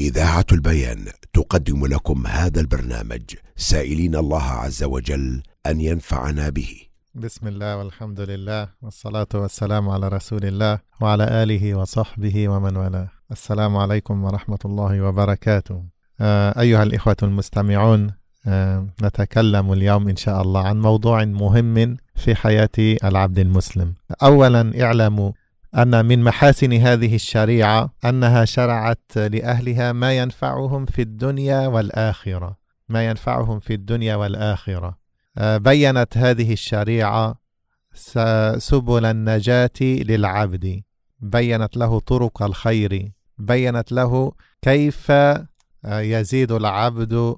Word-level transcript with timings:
إذاعة 0.00 0.46
البيان 0.52 1.04
تقدم 1.32 1.86
لكم 1.86 2.26
هذا 2.26 2.60
البرنامج. 2.60 3.22
سائلين 3.56 4.16
الله 4.16 4.42
عز 4.42 4.84
وجل 4.84 5.42
أن 5.66 5.80
ينفعنا 5.80 6.48
به. 6.48 6.68
بسم 7.14 7.48
الله 7.48 7.76
والحمد 7.76 8.20
لله 8.20 8.68
والصلاة 8.82 9.26
والسلام 9.34 9.88
على 9.88 10.08
رسول 10.08 10.44
الله 10.44 10.78
وعلى 11.00 11.42
آله 11.42 11.74
وصحبه 11.74 12.48
ومن 12.48 12.76
والاه. 12.76 13.08
السلام 13.32 13.76
عليكم 13.76 14.24
ورحمة 14.24 14.58
الله 14.64 15.02
وبركاته. 15.02 15.82
آه، 16.20 16.60
أيها 16.60 16.82
الإخوة 16.82 17.16
المستمعون 17.22 18.10
آه، 18.46 18.86
نتكلم 19.02 19.72
اليوم 19.72 20.08
إن 20.08 20.16
شاء 20.16 20.42
الله 20.42 20.66
عن 20.66 20.80
موضوع 20.80 21.24
مهم 21.24 21.96
في 22.14 22.34
حياة 22.34 22.96
العبد 23.04 23.38
المسلم. 23.38 23.94
أولا 24.22 24.82
اعلموا 24.84 25.32
أن 25.74 26.06
من 26.06 26.22
محاسن 26.22 26.72
هذه 26.72 27.14
الشريعة 27.14 27.94
أنها 28.04 28.44
شرعت 28.44 29.16
لأهلها 29.16 29.92
ما 29.92 30.18
ينفعهم 30.18 30.86
في 30.86 31.02
الدنيا 31.02 31.66
والآخرة. 31.66 32.56
ما 32.88 33.06
ينفعهم 33.06 33.58
في 33.58 33.74
الدنيا 33.74 34.16
والآخرة. 34.16 34.98
آه، 35.38 35.56
بينت 35.56 36.16
هذه 36.16 36.52
الشريعة 36.52 37.40
سبل 38.58 39.04
النجاة 39.04 39.80
للعبد. 39.80 40.82
بينت 41.20 41.76
له 41.76 42.00
طرق 42.00 42.42
الخير. 42.42 43.12
بينت 43.38 43.92
له 43.92 44.32
كيف 44.62 45.10
آه، 45.10 45.44
يزيد 45.84 46.52
العبد 46.52 47.36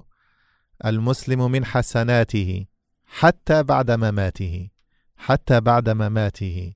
المسلم 0.85 1.51
من 1.51 1.65
حسناته 1.65 2.65
حتى 3.05 3.63
بعد 3.63 3.91
مماته 3.91 4.69
حتى 5.17 5.59
بعد 5.59 5.89
مماته. 5.89 6.73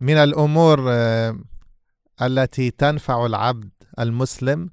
من 0.00 0.16
الأمور 0.16 0.84
آه، 0.88 1.38
التي 2.22 2.70
تنفع 2.70 3.26
العبد 3.26 3.70
المسلم 3.98 4.70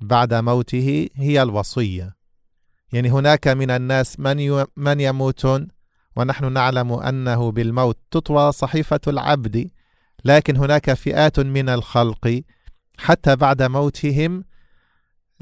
بعد 0.00 0.34
موته 0.34 1.08
هي 1.14 1.42
الوصية. 1.42 2.16
يعني 2.92 3.10
هناك 3.10 3.48
من 3.48 3.70
الناس 3.70 4.20
من 4.20 4.64
من 4.76 5.00
يموتون 5.00 5.68
ونحن 6.16 6.52
نعلم 6.52 6.92
أنه 6.92 7.52
بالموت 7.52 7.98
تطوى 8.10 8.52
صحيفة 8.52 9.00
العبد 9.08 9.70
لكن 10.24 10.56
هناك 10.56 10.92
فئات 10.92 11.40
من 11.40 11.68
الخلق 11.68 12.42
حتى 12.98 13.36
بعد 13.36 13.62
موتهم 13.62 14.44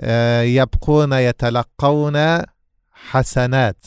آه، 0.00 0.42
يبقون 0.42 1.12
يتلقون 1.12 2.42
حسنات. 2.92 3.86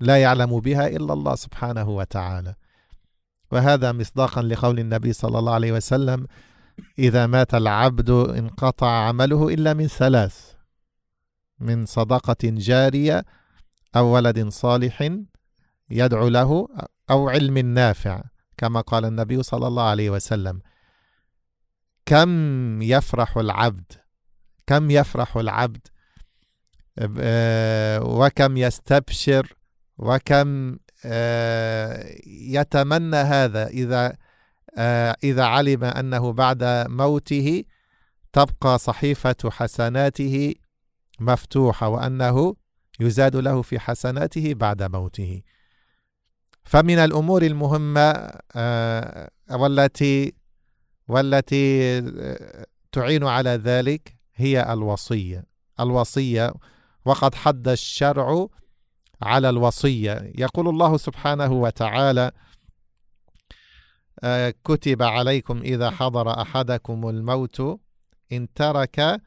لا 0.00 0.22
يعلم 0.22 0.60
بها 0.60 0.86
إلا 0.86 1.12
الله 1.12 1.34
سبحانه 1.34 1.88
وتعالى. 1.88 2.54
وهذا 3.52 3.92
مصداقا 3.92 4.42
لقول 4.42 4.78
النبي 4.78 5.12
صلى 5.12 5.38
الله 5.38 5.54
عليه 5.54 5.72
وسلم 5.72 6.26
إذا 6.98 7.26
مات 7.26 7.54
العبد 7.54 8.10
انقطع 8.10 8.90
عمله 9.08 9.48
إلا 9.48 9.74
من 9.74 9.86
ثلاث 9.86 10.52
من 11.60 11.86
صدقة 11.86 12.36
جارية 12.42 13.24
أو 13.96 14.06
ولد 14.06 14.48
صالح 14.48 15.10
يدعو 15.90 16.28
له 16.28 16.68
أو 17.10 17.28
علم 17.28 17.58
نافع. 17.58 18.22
كما 18.56 18.80
قال 18.80 19.04
النبي 19.04 19.42
صلى 19.42 19.66
الله 19.66 19.82
عليه 19.82 20.10
وسلم. 20.10 20.60
كم 22.06 22.82
يفرح 22.82 23.36
العبد؟ 23.36 23.92
كم 24.66 24.90
يفرح 24.90 25.36
العبد؟ 25.36 25.86
آه، 27.18 28.02
وكم 28.02 28.56
يستبشر؟ 28.56 29.56
وكم 29.98 30.76
آه، 31.04 32.14
يتمنى 32.26 33.16
هذا 33.16 33.66
إذا 33.66 34.16
آه، 34.78 35.16
إذا 35.24 35.44
علم 35.44 35.84
أنه 35.84 36.32
بعد 36.32 36.64
موته 36.88 37.64
تبقى 38.32 38.78
صحيفة 38.78 39.50
حسناته 39.50 40.54
مفتوحة 41.20 41.88
وأنه 41.88 42.56
يزاد 43.00 43.36
له 43.36 43.62
في 43.62 43.78
حسناته 43.78 44.54
بعد 44.54 44.82
موته. 44.82 45.42
فمن 46.64 46.98
الأمور 46.98 47.42
المهمة 47.42 48.30
آه، 48.54 49.30
والتي 49.50 50.34
والتي 51.08 52.00
تعين 52.92 53.24
على 53.24 53.50
ذلك 53.50 54.16
هي 54.34 54.72
الوصية. 54.72 55.44
الوصية 55.80 56.54
وقد 57.04 57.34
حد 57.34 57.68
الشرع 57.68 58.46
على 59.22 59.48
الوصية. 59.48 60.32
يقول 60.38 60.68
الله 60.68 60.96
سبحانه 60.96 61.52
وتعالى 61.52 62.32
آه، 64.24 64.54
كتب 64.64 65.02
عليكم 65.02 65.58
إذا 65.58 65.90
حضر 65.90 66.40
أحدكم 66.42 67.08
الموت 67.08 67.80
إن 68.32 68.52
ترك 68.54 69.20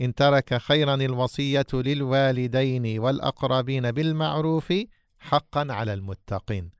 إن 0.00 0.14
ترك 0.14 0.58
خيرا 0.58 0.94
الوصية 0.94 1.66
للوالدين 1.72 2.98
والأقربين 2.98 3.90
بالمعروف 3.90 4.72
حقا 5.18 5.66
على 5.70 5.94
المتقين. 5.94 6.70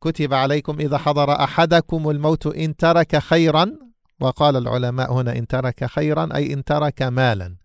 كتب 0.00 0.34
عليكم 0.34 0.80
إذا 0.80 0.98
حضر 0.98 1.44
أحدكم 1.44 2.10
الموت 2.10 2.46
إن 2.46 2.76
ترك 2.76 3.18
خيرا 3.18 3.78
وقال 4.20 4.56
العلماء 4.56 5.12
هنا 5.12 5.38
إن 5.38 5.46
ترك 5.46 5.84
خيرا 5.84 6.28
أي 6.34 6.52
إن 6.52 6.64
ترك 6.64 7.02
مالا. 7.02 7.56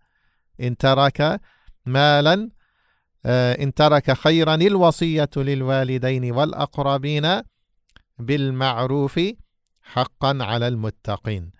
إن 0.60 0.76
ترك 0.76 1.40
مالا 1.86 2.50
إن 3.26 3.74
ترك 3.74 4.12
خيرا 4.12 4.54
الوصية 4.54 5.30
للوالدين 5.36 6.32
والأقربين 6.32 7.42
بالمعروف 8.18 9.20
حقا 9.82 10.38
على 10.40 10.68
المتقين. 10.68 11.50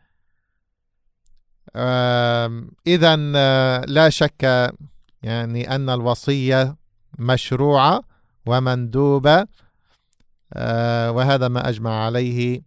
إذا 2.87 3.16
لا 3.87 4.09
شك 4.09 4.72
يعني 5.22 5.75
أن 5.75 5.91
الوصية 5.91 6.77
مشروعة 7.19 8.03
ومندوبة 8.47 9.47
آه، 10.54 11.10
وهذا 11.12 11.48
ما 11.48 11.69
أجمع 11.69 12.04
عليه 12.04 12.62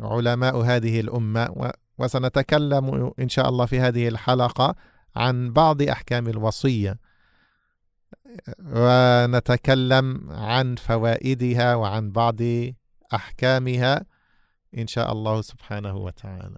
علماء 0.00 0.60
هذه 0.60 1.00
الأمة. 1.00 1.72
وسنتكلم 1.98 3.12
إن 3.20 3.28
شاء 3.28 3.48
الله 3.48 3.66
في 3.66 3.80
هذه 3.80 4.08
الحلقة 4.08 4.74
عن 5.16 5.52
بعض 5.52 5.82
أحكام 5.82 6.28
الوصية. 6.28 6.98
ونتكلم 8.59 10.31
عن 10.31 10.75
فوائدها 10.75 11.75
وعن 11.75 12.11
بعض 12.11 12.41
أحكامها 13.13 14.05
إن 14.77 14.87
شاء 14.87 15.11
الله 15.11 15.41
سبحانه 15.41 15.97
وتعالى 15.97 16.57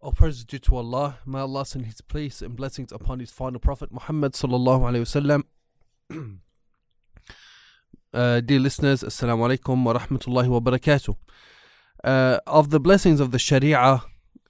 All 0.00 0.10
praise 0.10 0.38
is 0.38 0.44
due 0.44 0.58
to 0.58 0.74
Allah. 0.76 1.18
May 1.24 1.38
Allah 1.38 1.64
send 1.64 1.86
His 1.86 2.00
peace 2.00 2.42
and 2.42 2.56
blessings 2.56 2.90
upon 2.90 3.20
His 3.20 3.30
final 3.30 3.60
Prophet 3.60 3.92
Muhammad 3.92 4.32
sallallahu 4.32 4.80
alaihi 4.80 5.04
wasallam. 6.10 6.38
uh, 8.12 8.40
dear 8.40 8.58
listeners, 8.58 9.04
Assalamu 9.04 9.56
alaikum 9.56 9.84
wa 9.84 9.94
rahmatullahi 9.94 10.48
wa 10.48 10.58
barakatuh. 10.58 11.14
Uh, 12.02 12.40
of 12.48 12.70
the 12.70 12.80
blessings 12.80 13.20
of 13.20 13.30
the 13.30 13.38
Sharia, 13.38 14.02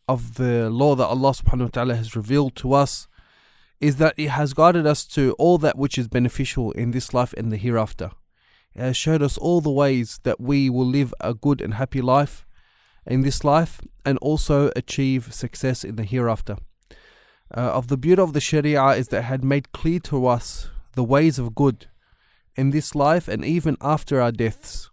of 0.09 0.37
the 0.37 0.71
law 0.71 0.95
that 0.95 1.05
Allah 1.05 1.33
subhanahu 1.33 1.65
wa 1.65 1.69
ta'ala 1.69 1.97
has 1.97 2.17
revealed 2.17 2.57
to 2.57 2.73
us, 2.73 3.07
is 3.80 3.98
that 3.98 4.16
it 4.18 4.30
has 4.30 4.54
guided 4.54 4.88
us 4.88 5.06
to 5.06 5.34
all 5.38 5.58
that 5.60 5.78
which 5.78 5.98
is 5.98 6.08
beneficial 6.08 6.72
in 6.72 6.92
this 6.92 7.14
life 7.14 7.34
and 7.34 7.52
the 7.52 7.58
hereafter. 7.58 8.12
It 8.76 8.82
has 8.82 8.98
showed 8.98 9.22
us 9.22 9.38
all 9.38 9.62
the 9.62 9.72
ways 9.72 10.20
that 10.24 10.40
we 10.40 10.70
will 10.70 10.86
live 10.86 11.14
a 11.20 11.34
good 11.34 11.62
and 11.62 11.76
happy 11.76 12.02
life 12.02 12.46
in 13.06 13.22
this 13.22 13.44
life 13.44 13.82
and 14.06 14.18
also 14.20 14.72
achieve 14.76 15.34
success 15.34 15.84
in 15.84 15.96
the 15.96 16.04
hereafter. 16.04 16.58
Uh, 17.56 17.62
of 17.62 17.88
the 17.88 17.98
beauty 17.98 18.22
of 18.22 18.34
the 18.34 18.42
Sharia 18.42 18.90
is 18.90 19.08
that 19.10 19.20
it 19.20 19.24
had 19.24 19.44
made 19.44 19.72
clear 19.72 20.00
to 20.00 20.28
us 20.28 20.70
the 20.94 21.04
ways 21.04 21.40
of 21.40 21.56
good 21.56 21.88
in 22.56 22.72
this 22.72 22.94
life 22.96 23.28
and 23.28 23.46
even 23.46 23.78
after 23.80 24.20
our 24.20 24.32
deaths. 24.32 24.90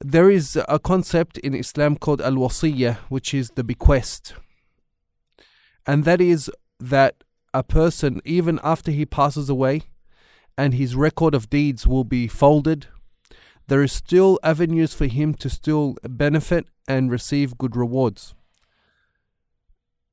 There 0.00 0.30
is 0.30 0.58
a 0.68 0.78
concept 0.78 1.38
in 1.38 1.54
Islam 1.54 1.96
called 1.96 2.20
al 2.20 2.32
wasiyah, 2.32 2.96
which 3.08 3.32
is 3.32 3.50
the 3.50 3.64
bequest. 3.64 4.34
And 5.86 6.04
that 6.04 6.20
is 6.20 6.50
that 6.82 7.22
a 7.54 7.62
person, 7.62 8.20
even 8.24 8.58
after 8.62 8.90
he 8.90 9.06
passes 9.06 9.48
away, 9.48 9.82
and 10.58 10.74
his 10.74 10.96
record 10.96 11.34
of 11.34 11.48
deeds 11.48 11.86
will 11.86 12.04
be 12.04 12.26
folded, 12.26 12.86
there 13.68 13.82
is 13.82 13.92
still 13.92 14.38
avenues 14.42 14.92
for 14.92 15.06
him 15.06 15.34
to 15.34 15.48
still 15.48 15.96
benefit 16.02 16.66
and 16.88 17.10
receive 17.10 17.56
good 17.56 17.76
rewards. 17.76 18.34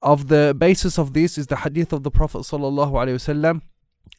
Of 0.01 0.27
the 0.27 0.55
basis 0.57 0.97
of 0.97 1.13
this 1.13 1.37
is 1.37 1.47
the 1.47 1.57
hadith 1.57 1.91
of 1.91 2.03
the 2.03 2.11
Prophet 2.11 2.39
wasallam 2.39 3.61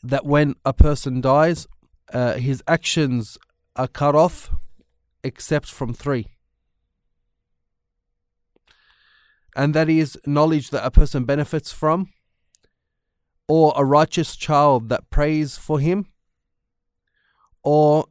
that 0.02 0.26
when 0.26 0.54
a 0.64 0.72
person 0.72 1.20
dies, 1.20 1.66
uh, 2.12 2.34
his 2.34 2.62
actions 2.66 3.38
are 3.76 3.88
cut 3.88 4.14
off 4.14 4.50
except 5.22 5.68
from 5.68 5.94
three. 5.94 6.26
And 9.56 9.74
that 9.74 9.88
is 9.88 10.18
knowledge 10.26 10.70
that 10.70 10.84
a 10.84 10.90
person 10.90 11.24
benefits 11.24 11.72
from, 11.72 12.10
or 13.49 13.73
a 13.75 13.83
righteous 13.83 14.35
child 14.35 14.89
that 14.89 15.09
prays 15.09 15.57
for 15.57 15.79
him, 15.79 16.07
or 17.63 18.05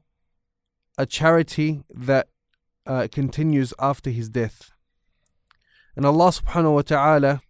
a 0.96 1.06
charity 1.06 1.82
that 1.90 2.28
uh, 2.86 3.08
continues 3.10 3.74
after 3.78 4.10
his 4.10 4.28
death. 4.28 4.70
And 5.96 6.04
Allah 6.04 6.30
subhanahu 6.30 6.74
wa 6.74 6.82
ta'ala 6.82 7.42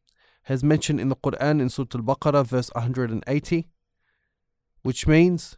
has 0.45 0.63
mentioned 0.63 1.01
in 1.01 1.09
the 1.09 1.17
Quran 1.17 1.61
in 1.61 1.69
Surah 1.69 1.89
Al 1.95 2.01
Baqarah, 2.03 2.47
verse 2.47 2.71
180, 2.75 3.67
which 4.83 5.07
means 5.07 5.57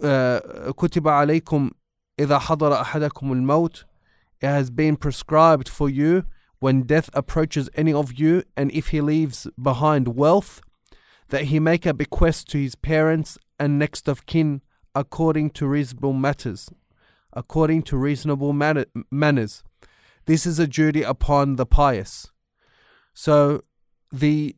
كتب 0.00 1.08
عليكم 1.08 1.70
إذا 2.18 2.38
حضر 2.38 2.80
أحدكم 2.82 3.32
الموت 3.32 3.84
it 4.40 4.46
has 4.46 4.70
been 4.70 4.96
prescribed 4.96 5.68
for 5.68 5.88
you 5.88 6.24
when 6.59 6.83
death 6.83 7.09
approaches 7.13 7.69
any 7.75 7.93
of 7.93 8.13
you 8.19 8.43
and 8.55 8.71
if 8.71 8.89
he 8.89 9.01
leaves 9.01 9.47
behind 9.61 10.15
wealth 10.15 10.61
that 11.29 11.45
he 11.45 11.59
make 11.59 11.85
a 11.85 11.93
bequest 11.93 12.49
to 12.49 12.57
his 12.57 12.75
parents 12.75 13.37
and 13.59 13.79
next 13.79 14.07
of 14.07 14.25
kin 14.25 14.61
according 14.95 15.49
to 15.49 15.67
reasonable 15.67 16.13
matters 16.13 16.69
according 17.33 17.81
to 17.83 17.97
reasonable 17.97 18.53
man- 18.53 18.85
manners 19.11 19.63
this 20.25 20.45
is 20.45 20.59
a 20.59 20.67
duty 20.67 21.03
upon 21.03 21.55
the 21.55 21.65
pious 21.65 22.31
so 23.13 23.63
the 24.11 24.55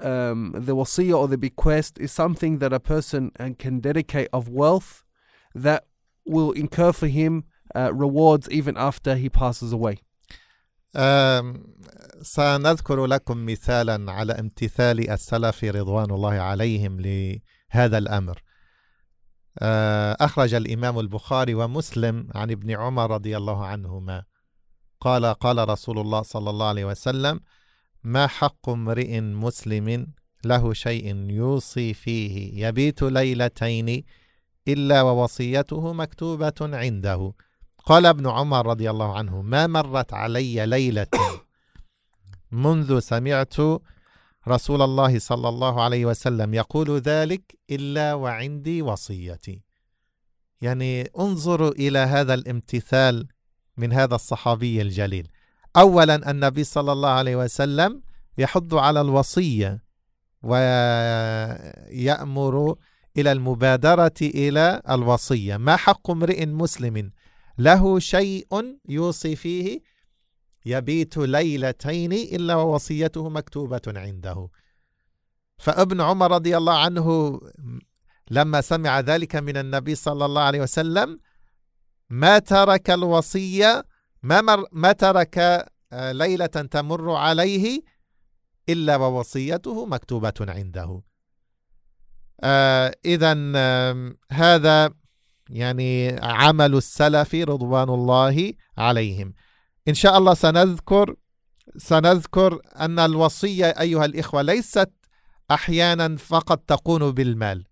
um, 0.00 0.52
the 0.54 0.74
wasiyah 0.74 1.16
or 1.16 1.28
the 1.28 1.38
bequest 1.38 1.98
is 1.98 2.12
something 2.12 2.58
that 2.58 2.72
a 2.72 2.80
person 2.80 3.30
uh, 3.38 3.50
can 3.58 3.80
dedicate 3.80 4.28
of 4.32 4.48
wealth 4.48 5.04
that 5.54 5.86
will 6.26 6.52
incur 6.52 6.92
for 6.92 7.06
him 7.06 7.44
uh, 7.74 7.92
rewards 7.92 8.48
even 8.50 8.76
after 8.76 9.16
he 9.16 9.28
passes 9.28 9.72
away. 9.72 10.00
سنذكر 12.22 13.06
لكم 13.06 13.46
مثالا 13.46 14.12
على 14.12 14.32
امتثال 14.32 15.10
السلف 15.10 15.64
رضوان 15.64 16.10
الله 16.10 16.32
عليهم 16.32 17.00
لهذا 17.00 17.98
الأمر. 17.98 18.42
أه، 19.58 20.16
أخرج 20.20 20.54
الإمام 20.54 20.98
البخاري 20.98 21.54
ومسلم 21.54 22.28
عن 22.34 22.50
ابن 22.50 22.70
عمر 22.70 23.10
رضي 23.10 23.36
الله 23.36 23.66
عنهما 23.66 24.24
قال 25.00 25.26
قال 25.26 25.68
رسول 25.68 25.98
الله 25.98 26.22
صلى 26.22 26.50
الله 26.50 26.66
عليه 26.66 26.84
وسلم: 26.84 27.40
ما 28.04 28.26
حق 28.26 28.68
امرئ 28.68 29.20
مسلم 29.20 30.06
له 30.44 30.72
شيء 30.72 31.30
يوصي 31.30 31.94
فيه 31.94 32.66
يبيت 32.66 33.02
ليلتين 33.02 34.04
إلا 34.68 35.02
ووصيته 35.02 35.92
مكتوبة 35.92 36.54
عنده 36.60 37.32
قال 37.86 38.06
ابن 38.06 38.26
عمر 38.26 38.66
رضي 38.66 38.90
الله 38.90 39.16
عنه 39.18 39.42
ما 39.42 39.66
مرت 39.66 40.12
علي 40.12 40.66
ليلة 40.66 41.06
منذ 42.52 42.98
سمعت 42.98 43.56
رسول 44.48 44.82
الله 44.82 45.18
صلى 45.18 45.48
الله 45.48 45.82
عليه 45.82 46.06
وسلم 46.06 46.54
يقول 46.54 46.98
ذلك 46.98 47.58
إلا 47.70 48.14
وعندي 48.14 48.82
وصيتي. 48.82 49.62
يعني 50.60 51.02
انظروا 51.18 51.70
إلى 51.70 51.98
هذا 51.98 52.34
الامتثال 52.34 53.26
من 53.76 53.92
هذا 53.92 54.14
الصحابي 54.14 54.82
الجليل. 54.82 55.28
اولا 55.76 56.30
النبي 56.30 56.64
صلى 56.64 56.92
الله 56.92 57.08
عليه 57.08 57.36
وسلم 57.36 58.02
يحض 58.38 58.74
على 58.74 59.00
الوصية 59.00 59.82
ويأمر 60.42 60.74
إلى 63.16 63.32
المبادرة 63.32 64.14
إلى 64.22 64.82
الوصية. 64.90 65.56
ما 65.56 65.76
حق 65.76 66.10
امرئ 66.10 66.46
مسلم 66.46 67.10
له 67.58 67.98
شيء 67.98 68.78
يوصي 68.88 69.36
فيه 69.36 69.80
يبيت 70.66 71.16
ليلتين 71.16 72.12
إلا 72.12 72.54
ووصيته 72.54 73.28
مكتوبة 73.28 73.82
عنده. 73.86 74.48
فابن 75.58 76.00
عمر 76.00 76.30
رضي 76.30 76.56
الله 76.56 76.78
عنه 76.78 77.40
لما 78.30 78.60
سمع 78.60 79.00
ذلك 79.00 79.36
من 79.36 79.56
النبي 79.56 79.94
صلى 79.94 80.24
الله 80.24 80.42
عليه 80.42 80.60
وسلم 80.60 81.20
ما 82.10 82.38
ترك 82.38 82.90
الوصية 82.90 83.84
ما, 84.22 84.40
مر 84.40 84.64
ما 84.72 84.92
ترك 84.92 85.38
آه، 85.92 86.12
ليلة 86.12 86.46
تمر 86.46 87.10
عليه 87.10 87.82
إلا 88.68 88.96
ووصيته 88.96 89.86
مكتوبة 89.86 90.34
عنده. 90.40 91.02
اذا 93.04 93.32
هذا 94.30 94.94
يعني 95.50 96.16
عمل 96.22 96.74
السلف 96.74 97.34
رضوان 97.34 97.88
الله 97.88 98.52
عليهم. 98.78 99.34
إن 99.88 99.94
شاء 99.94 100.18
الله 100.18 100.34
سنذكر 100.34 101.14
سنذكر 101.76 102.60
أن 102.80 102.98
الوصية 102.98 103.66
أيها 103.66 104.04
الإخوة 104.04 104.42
ليست 104.42 104.90
أحيانا 105.50 106.16
فقط 106.16 106.58
تكون 106.58 107.10
بالمال. 107.10 107.64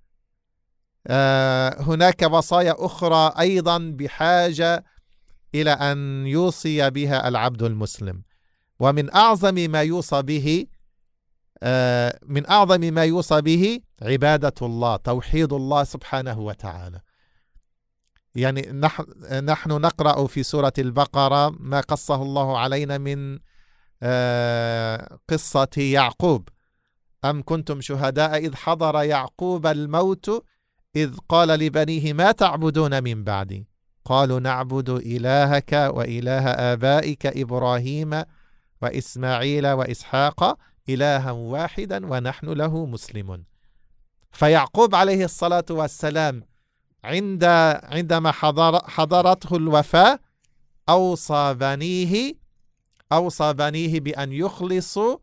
آه، 1.07 1.83
هناك 1.83 2.23
وصايا 2.23 2.75
أخرى 2.79 3.33
أيضا 3.39 3.79
بحاجة 3.79 4.85
إلى 5.55 5.71
أن 5.71 6.27
يوصي 6.27 6.91
بها 6.91 7.29
العبد 7.29 7.63
المسلم. 7.63 8.23
ومن 8.81 9.15
أعظم 9.15 9.55
ما 9.55 9.83
يوصى 9.83 10.23
به 10.23 10.67
آه، 11.63 12.19
من 12.27 12.51
أعظم 12.51 12.81
ما 12.81 13.05
يوصى 13.05 13.41
به 13.41 13.81
عبادة 14.03 14.55
الله 14.63 14.97
توحيد 14.97 15.53
الله 15.53 15.85
سبحانه 15.85 16.41
وتعالى. 16.41 17.01
يعني 18.35 18.73
نحن 18.73 19.05
نحن 19.45 19.71
نقرأ 19.71 20.27
في 20.27 20.43
سورة 20.43 20.73
البقرة 20.79 21.49
ما 21.49 21.81
قصه 21.81 22.23
الله 22.23 22.59
علينا 22.59 22.99
من 22.99 23.39
آه، 24.03 25.19
قصة 25.29 25.69
يعقوب. 25.77 26.49
أم 27.25 27.43
كنتم 27.43 27.81
شهداء 27.81 28.37
إذ 28.37 28.55
حضر 28.55 29.03
يعقوب 29.03 29.67
الموت 29.67 30.45
إذ 30.97 31.17
قال 31.29 31.49
لبنيه 31.49 32.13
ما 32.13 32.33
تعبدون 32.33 33.03
من 33.03 33.25
بعدي؟ 33.25 33.67
قالوا 34.05 34.41
نعبد 34.41 34.91
إلهك 34.91 35.73
وإله 35.73 36.49
آبائك 36.51 37.27
إبراهيم 37.27 38.23
وإسماعيل 38.83 39.67
وإسحاق 39.67 40.59
إلها 40.89 41.31
واحدا 41.31 42.07
ونحن 42.07 42.49
له 42.49 42.87
مسلمون. 42.87 43.45
فيعقوب 44.33 44.95
عليه 44.95 45.25
الصلاة 45.25 45.65
والسلام 45.71 46.43
عند 47.05 47.45
عندما 47.83 48.31
حضر 48.33 48.89
حضرته 48.89 49.57
الوفاة 49.57 50.21
أوصى 50.89 51.55
بنيه 51.55 52.35
أوصى 53.13 53.53
بنيه 53.53 54.01
بأن 54.01 54.33
يخلصوا 54.33 55.17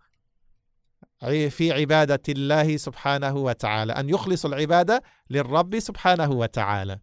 في 1.49 1.71
عبادة 1.71 2.21
الله 2.29 2.77
سبحانه 2.77 3.35
وتعالى 3.35 3.93
أن 3.93 4.09
يخلصوا 4.09 4.49
العبادة 4.49 5.03
للرب 5.29 5.79
سبحانه 5.79 6.31
وتعالى. 6.31 6.99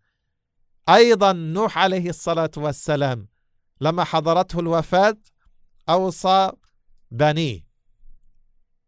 أيضا 0.89 1.33
نوح 1.33 1.79
عليه 1.79 2.09
الصلاة 2.09 2.51
والسلام 2.57 3.29
لما 3.81 4.05
حضرته 4.05 4.61
الوفاة 4.61 5.17
أوصى 5.89 6.53
بنيه. 7.11 7.67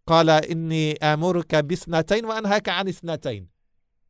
قال 0.07 0.31
إني 0.31 0.93
آمرك 0.93 1.55
بإثنتين 1.55 2.25
وأنهاك 2.25 2.69
عن 2.69 2.89
إثنتين. 2.89 3.49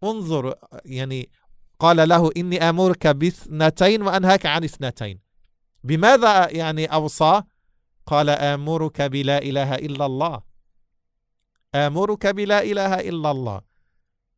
انظر 0.05 0.55
يعني 0.85 1.31
قال 1.79 2.09
له 2.09 2.31
إني 2.37 2.69
أمرك 2.69 3.07
باثنتين 3.07 4.03
وأنهاك 4.03 4.47
عن 4.47 4.65
اثنتين. 4.65 5.19
بماذا 5.85 6.51
يعني 6.51 6.87
أوصاه 6.87 7.45
قال 8.07 8.31
آمرك 8.31 9.03
بلا 9.03 9.39
إله 9.39 9.75
إلا 9.75 10.07
الله. 10.07 10.43
آمرك 11.75 12.27
بلا 12.27 12.63
إله 12.63 12.95
إلا 12.95 13.31
الله. 13.31 13.61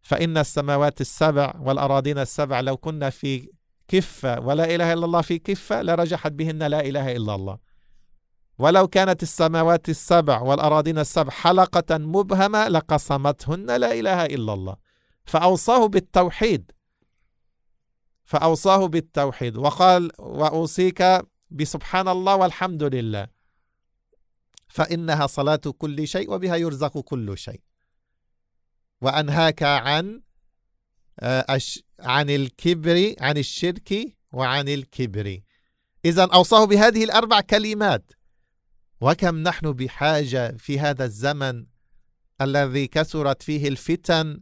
فإن 0.02 0.38
السماوات 0.38 1.00
السبع 1.00 1.54
والأراضين 1.60 2.18
السبع 2.18 2.60
لو 2.60 2.76
كنا 2.76 3.10
في 3.10 3.50
كفة 3.88 4.40
ولا 4.40 4.74
إله 4.74 4.92
إلا 4.92 5.04
الله 5.04 5.20
في 5.20 5.38
كفة 5.38 5.82
لرجحت 5.82 6.32
بهن 6.32 6.62
لا 6.62 6.80
إله 6.80 7.16
إلا 7.16 7.34
الله. 7.34 7.58
ولو 8.58 8.88
كانت 8.88 9.22
السماوات 9.22 9.88
السبع 9.88 10.40
والأراضين 10.40 10.98
السبع 10.98 11.30
حلقة 11.30 11.98
مبهمة 11.98 12.68
لقصمتهن 12.68 13.66
لا 13.66 13.92
إله 13.92 14.26
إلا 14.26 14.52
الله. 14.54 14.76
فأوصاه 15.24 15.86
بالتوحيد. 15.86 16.70
فأوصاه 18.30 18.86
بالتوحيد. 18.86 19.56
وقال 19.56 20.12
وأوصيك 20.18 21.02
بسبحان 21.50 22.08
الله 22.08 22.36
والحمد 22.36 22.82
لله. 22.82 23.26
فإنها 24.68 25.26
صلاة 25.26 25.56
كل 25.56 26.08
شيء 26.08 26.30
وبها 26.30 26.56
يرزق 26.56 26.98
كل 26.98 27.38
شيء. 27.38 27.60
وأنهاك 29.00 29.62
عن 29.62 30.22
عن 32.00 32.30
الكبر 32.30 33.14
عن 33.20 33.38
الشرك 33.38 34.16
وعن 34.32 34.68
الكبر. 34.68 35.40
إذا 36.04 36.24
أوصاه 36.24 36.64
بهذه 36.64 37.04
الأربع 37.04 37.40
كلمات. 37.40 38.12
وكم 39.00 39.36
نحن 39.36 39.72
بحاجة 39.72 40.56
في 40.56 40.80
هذا 40.80 41.04
الزمن 41.04 41.66
الذي 42.40 42.86
كثرت 42.86 43.42
فيه 43.42 43.68
الفتن 43.68 44.40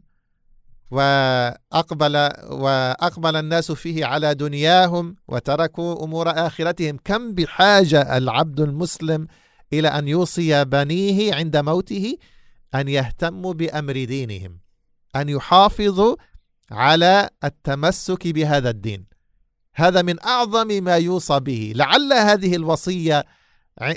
وأقبل 0.91 2.15
وأقبل 2.49 3.35
الناس 3.35 3.71
فيه 3.71 4.05
على 4.05 4.35
دنياهم 4.35 5.15
وتركوا 5.27 6.03
أمور 6.03 6.29
آخرتهم. 6.29 6.97
كم 7.05 7.33
بحاجة 7.33 8.17
العبد 8.17 8.59
المسلم 8.59 9.27
إلى 9.73 9.87
أن 9.87 10.07
يوصي 10.07 10.65
بنيه 10.65 11.35
عند 11.35 11.57
موته؟ 11.57 12.17
أن 12.75 12.87
يهتموا 12.87 13.53
بأمر 13.53 13.93
دينهم. 13.93 14.59
أن 15.15 15.29
يحافظوا 15.29 16.15
على 16.71 17.29
التمسك 17.43 18.27
بهذا 18.27 18.69
الدين. 18.69 19.05
هذا 19.75 20.01
من 20.01 20.23
أعظم 20.23 20.83
ما 20.83 20.97
يوصى 20.97 21.39
به. 21.39 21.73
لعل 21.75 22.13
هذه 22.13 22.55
الوصية 22.55 23.25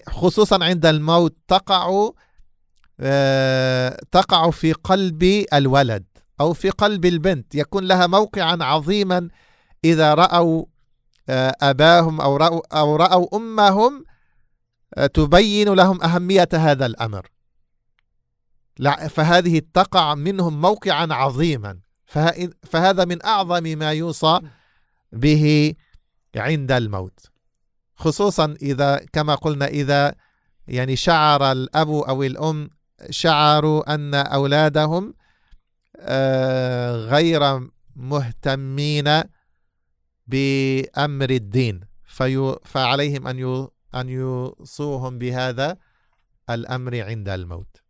خصوصا 0.08 0.64
عند 0.64 0.86
الموت 0.86 1.36
تقع 1.48 2.10
آه، 3.00 4.00
تقع 4.12 4.50
في 4.50 4.72
قلب 4.72 5.44
الولد. 5.52 6.11
أو 6.42 6.52
في 6.52 6.70
قلب 6.70 7.04
البنت 7.04 7.54
يكون 7.54 7.84
لها 7.84 8.06
موقعا 8.06 8.58
عظيما 8.60 9.28
إذا 9.84 10.14
رأوا 10.14 10.64
آه، 11.28 11.56
أباهم 11.62 12.20
أو 12.20 12.36
رأوا, 12.36 12.78
أو 12.78 12.96
رأوا 12.96 13.36
أمهم 13.36 14.04
آه، 14.94 15.06
تبين 15.06 15.68
لهم 15.68 16.02
أهمية 16.02 16.48
هذا 16.54 16.86
الأمر. 16.86 17.26
فهذه 19.08 19.62
تقع 19.74 20.14
منهم 20.14 20.60
موقعا 20.60 21.08
عظيما. 21.10 21.78
فهذا 22.62 23.04
من 23.04 23.24
أعظم 23.24 23.62
ما 23.62 23.92
يوصى 23.92 24.40
به 25.12 25.74
عند 26.36 26.72
الموت. 26.72 27.20
خصوصا 27.96 28.54
إذا 28.62 29.00
كما 29.12 29.34
قلنا 29.34 29.66
إذا 29.66 30.14
يعني 30.68 30.96
شعر 30.96 31.52
الأب 31.52 31.88
أو 31.90 32.22
الأم 32.22 32.70
شعروا 33.10 33.94
أن 33.94 34.14
أولادهم 34.14 35.14
غير 37.09 37.69
مهتمين 37.95 39.23
بأمر 40.27 41.29
الدين 41.29 41.81
فعليهم 42.65 43.27
أن 43.27 43.67
أن 43.95 44.09
يوصوهم 44.09 45.17
بهذا 45.19 45.77
الأمر 46.49 47.01
عند 47.01 47.29
الموت 47.29 47.81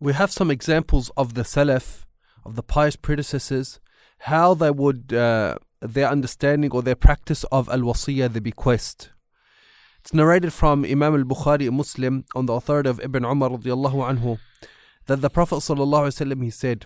We 0.00 0.12
have 0.12 0.30
some 0.30 0.48
examples 0.48 1.10
of 1.16 1.34
the 1.34 1.42
Salaf, 1.42 2.04
of 2.44 2.54
the 2.54 2.62
pious 2.62 2.94
predecessors, 2.94 3.80
how 4.20 4.54
they 4.54 4.70
would, 4.70 5.12
uh, 5.12 5.56
their 5.80 6.08
understanding 6.08 6.70
or 6.70 6.82
their 6.82 6.94
practice 6.94 7.42
of 7.50 7.68
al 7.68 7.80
wasiyah, 7.80 8.32
the 8.32 8.40
bequest. 8.40 9.10
It's 9.98 10.14
narrated 10.14 10.52
from 10.52 10.84
Imam 10.84 11.14
al 11.16 11.24
Bukhari, 11.24 11.66
a 11.66 11.72
Muslim, 11.72 12.24
on 12.36 12.46
the 12.46 12.52
authority 12.52 12.88
of 12.88 13.00
Ibn 13.00 13.24
Umar 13.24 13.50
radiallahu 13.50 13.98
anhu, 14.10 14.38
that 15.07 15.21
the 15.21 15.29
Prophet 15.29 15.55
sallallahu 15.55 16.43
he 16.43 16.49
said, 16.49 16.85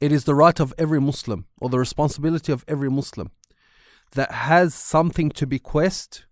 It 0.00 0.12
is 0.12 0.24
the 0.24 0.34
right 0.34 0.58
of 0.58 0.74
every 0.78 1.00
Muslim, 1.00 1.46
or 1.58 1.68
the 1.68 1.78
responsibility 1.78 2.52
of 2.52 2.64
every 2.66 2.90
Muslim, 2.90 3.30
that 4.12 4.32
has 4.32 4.74
something 4.74 5.30
to 5.30 5.46
bequest, 5.46 6.26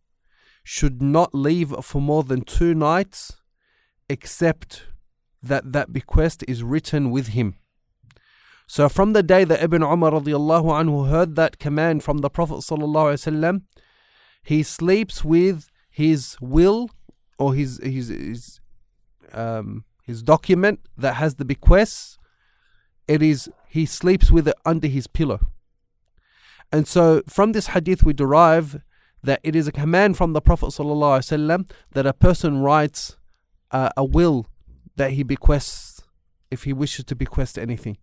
should 0.62 1.02
not 1.02 1.34
leave 1.34 1.74
for 1.82 2.00
more 2.00 2.22
than 2.22 2.42
two 2.42 2.74
nights, 2.74 3.36
except 4.08 4.86
that 5.42 5.72
that 5.72 5.92
bequest 5.92 6.44
is 6.46 6.62
written 6.62 7.10
with 7.10 7.28
him. 7.28 7.56
So 8.66 8.88
from 8.88 9.14
the 9.14 9.22
day 9.22 9.44
that 9.44 9.62
Ibn 9.62 9.82
Umar 9.82 10.12
anhu 10.12 11.08
heard 11.08 11.34
that 11.36 11.58
command 11.58 12.04
from 12.04 12.18
the 12.18 12.30
Prophet 12.30 12.58
alaihi 12.58 13.62
he 14.42 14.62
sleeps 14.62 15.24
with 15.24 15.68
his 15.90 16.36
will 16.40 16.88
or 17.38 17.54
his 17.54 17.80
his 17.82 18.08
his 18.08 18.60
um, 19.32 19.84
his 20.10 20.22
document 20.34 20.76
that 21.02 21.14
has 21.22 21.32
the 21.36 21.44
bequests, 21.54 22.18
It 23.14 23.22
is 23.22 23.40
he 23.76 23.84
sleeps 23.86 24.28
with 24.34 24.46
it 24.52 24.58
under 24.72 24.88
his 24.96 25.06
pillow. 25.18 25.40
And 26.74 26.84
so 26.94 27.04
from 27.36 27.48
this 27.52 27.68
hadith 27.74 28.02
we 28.08 28.12
derive 28.24 28.68
that 29.28 29.40
it 29.48 29.54
is 29.60 29.66
a 29.68 29.72
command 29.82 30.16
from 30.16 30.30
the 30.32 30.40
Prophet 30.40 30.66
ﷺ 30.66 31.70
that 31.94 32.06
a 32.06 32.12
person 32.26 32.52
writes 32.66 33.00
uh, 33.78 33.90
a 33.96 34.04
will 34.16 34.38
that 34.96 35.10
he 35.16 35.22
bequests 35.22 36.02
if 36.50 36.64
he 36.64 36.72
wishes 36.72 37.04
to 37.06 37.14
bequest 37.14 37.58
anything. 37.66 37.96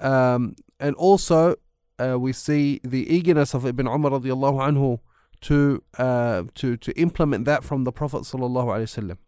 Um, 0.00 0.56
and 0.80 0.94
also, 0.96 1.56
uh, 1.98 2.18
we 2.18 2.32
see 2.32 2.80
the 2.82 3.02
eagerness 3.16 3.54
of 3.54 3.64
Ibn 3.64 3.86
Umar 3.86 4.10
radiallahu 4.12 4.58
anhu 4.68 4.98
to 5.42 5.82
uh, 5.98 6.44
to 6.54 6.76
to 6.76 6.90
implement 6.98 7.44
that 7.44 7.62
from 7.62 7.84
the 7.84 7.92
Prophet 7.92 8.22
sallallahu 8.22 8.68
alaihi 8.74 8.90
wasallam. 8.90 9.18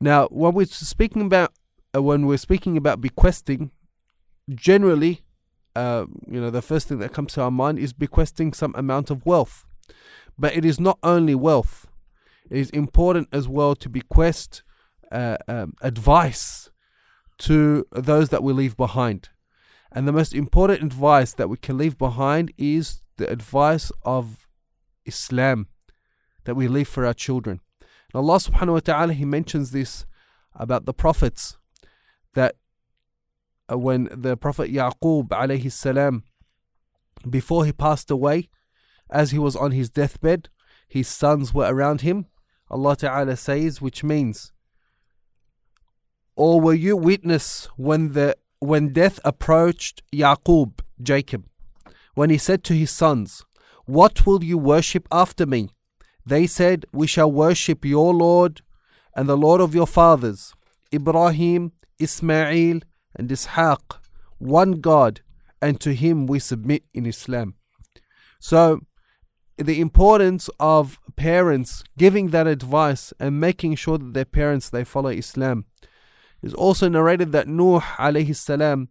Now, 0.00 0.28
when 0.28 0.54
we're 0.54 0.66
speaking 0.66 1.22
about 1.22 1.52
uh, 1.94 2.02
when 2.02 2.26
we're 2.26 2.38
speaking 2.38 2.76
about 2.76 3.00
bequesting, 3.00 3.70
generally, 4.48 5.22
uh, 5.76 6.06
you 6.26 6.40
know, 6.40 6.50
the 6.50 6.62
first 6.62 6.88
thing 6.88 6.98
that 7.00 7.12
comes 7.12 7.34
to 7.34 7.42
our 7.42 7.50
mind 7.50 7.78
is 7.78 7.92
bequesting 7.92 8.52
some 8.52 8.74
amount 8.76 9.10
of 9.10 9.26
wealth. 9.26 9.66
But 10.38 10.56
it 10.56 10.64
is 10.64 10.80
not 10.80 10.98
only 11.02 11.34
wealth; 11.34 11.86
it 12.48 12.58
is 12.58 12.70
important 12.70 13.28
as 13.32 13.46
well 13.46 13.74
to 13.76 13.88
bequest 13.88 14.62
uh, 15.12 15.36
um, 15.48 15.74
advice 15.82 16.70
to 17.38 17.86
those 17.92 18.30
that 18.30 18.42
we 18.42 18.52
leave 18.52 18.76
behind. 18.76 19.28
And 19.92 20.06
the 20.06 20.12
most 20.12 20.34
important 20.34 20.82
advice 20.82 21.34
that 21.34 21.48
we 21.48 21.56
can 21.56 21.76
leave 21.76 21.98
behind 21.98 22.52
is 22.56 23.02
the 23.16 23.28
advice 23.28 23.90
of 24.04 24.48
Islam 25.04 25.66
that 26.44 26.54
we 26.54 26.68
leave 26.68 26.88
for 26.88 27.04
our 27.04 27.14
children. 27.14 27.60
And 28.12 28.20
Allah 28.20 28.38
subhanahu 28.38 28.72
wa 28.72 28.80
ta'ala, 28.80 29.12
He 29.12 29.24
mentions 29.24 29.70
this 29.70 30.06
about 30.54 30.84
the 30.84 30.94
prophets 30.94 31.56
that 32.34 32.56
uh, 33.70 33.78
when 33.78 34.08
the 34.12 34.36
Prophet 34.36 34.72
Yaqub 34.72 35.28
alayhi 35.28 35.70
salam, 35.70 36.24
before 37.28 37.64
he 37.64 37.72
passed 37.72 38.10
away, 38.10 38.48
as 39.10 39.30
he 39.30 39.38
was 39.38 39.56
on 39.56 39.72
his 39.72 39.90
deathbed, 39.90 40.48
his 40.88 41.08
sons 41.08 41.52
were 41.52 41.72
around 41.72 42.00
him. 42.00 42.26
Allah 42.70 42.96
Ta'ala 42.96 43.36
says, 43.36 43.80
which 43.80 44.02
means 44.04 44.52
or 46.40 46.58
were 46.58 46.72
you 46.72 46.96
witness 46.96 47.68
when 47.76 48.12
the 48.12 48.34
when 48.60 48.94
death 48.94 49.20
approached 49.26 50.02
Yaqub, 50.10 50.80
Jacob, 51.02 51.44
when 52.14 52.30
he 52.30 52.38
said 52.38 52.64
to 52.64 52.74
his 52.74 52.90
sons, 52.90 53.44
What 53.84 54.24
will 54.24 54.42
you 54.42 54.56
worship 54.56 55.06
after 55.12 55.44
me? 55.44 55.68
They 56.24 56.46
said, 56.46 56.86
We 56.92 57.06
shall 57.06 57.30
worship 57.30 57.84
your 57.84 58.14
Lord 58.14 58.62
and 59.14 59.28
the 59.28 59.36
Lord 59.36 59.60
of 59.60 59.74
your 59.74 59.86
fathers, 59.86 60.54
Ibrahim, 60.92 61.72
Ismail, 61.98 62.80
and 63.16 63.28
Ishaq, 63.28 63.98
one 64.38 64.72
God, 64.72 65.20
and 65.60 65.80
to 65.80 65.94
him 65.94 66.26
we 66.26 66.38
submit 66.38 66.84
in 66.94 67.06
Islam. 67.06 67.54
So, 68.38 68.80
the 69.58 69.80
importance 69.80 70.48
of 70.58 70.98
parents 71.16 71.84
giving 71.98 72.28
that 72.28 72.46
advice 72.46 73.12
and 73.20 73.38
making 73.38 73.74
sure 73.74 73.98
that 73.98 74.14
their 74.14 74.24
parents 74.24 74.70
they 74.70 74.84
follow 74.84 75.10
Islam 75.10 75.66
is 76.42 76.54
also 76.54 76.88
narrated 76.88 77.32
that 77.32 77.46
Nuh 77.46 77.80
alayhi 77.98 78.34
salam, 78.34 78.88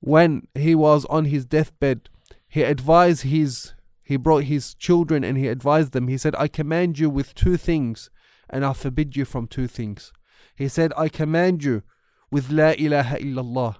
when 0.00 0.46
he 0.54 0.74
was 0.74 1.04
on 1.06 1.26
his 1.26 1.44
deathbed, 1.44 2.08
he 2.48 2.62
advised 2.62 3.22
his 3.22 3.72
he 4.06 4.16
brought 4.16 4.44
his 4.44 4.72
children 4.72 5.24
and 5.24 5.36
he 5.36 5.48
advised 5.48 5.90
them. 5.90 6.06
He 6.06 6.16
said, 6.16 6.36
I 6.38 6.46
command 6.46 6.96
you 6.96 7.10
with 7.10 7.34
two 7.34 7.56
things, 7.56 8.08
and 8.48 8.64
I 8.64 8.72
forbid 8.72 9.16
you 9.16 9.24
from 9.24 9.48
two 9.48 9.66
things. 9.66 10.12
He 10.54 10.68
said, 10.68 10.92
I 10.96 11.08
command 11.08 11.64
you 11.64 11.82
with 12.30 12.48
La 12.52 12.70
ilaha 12.78 13.16
illallah. 13.16 13.78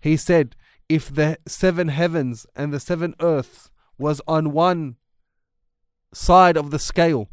He 0.00 0.16
said, 0.16 0.56
if 0.88 1.14
the 1.14 1.38
seven 1.46 1.88
heavens 1.88 2.44
and 2.56 2.72
the 2.72 2.80
seven 2.80 3.14
earths 3.20 3.70
was 3.96 4.20
on 4.26 4.50
one 4.50 4.96
side 6.12 6.56
of 6.56 6.72
the 6.72 6.80
scale, 6.80 7.28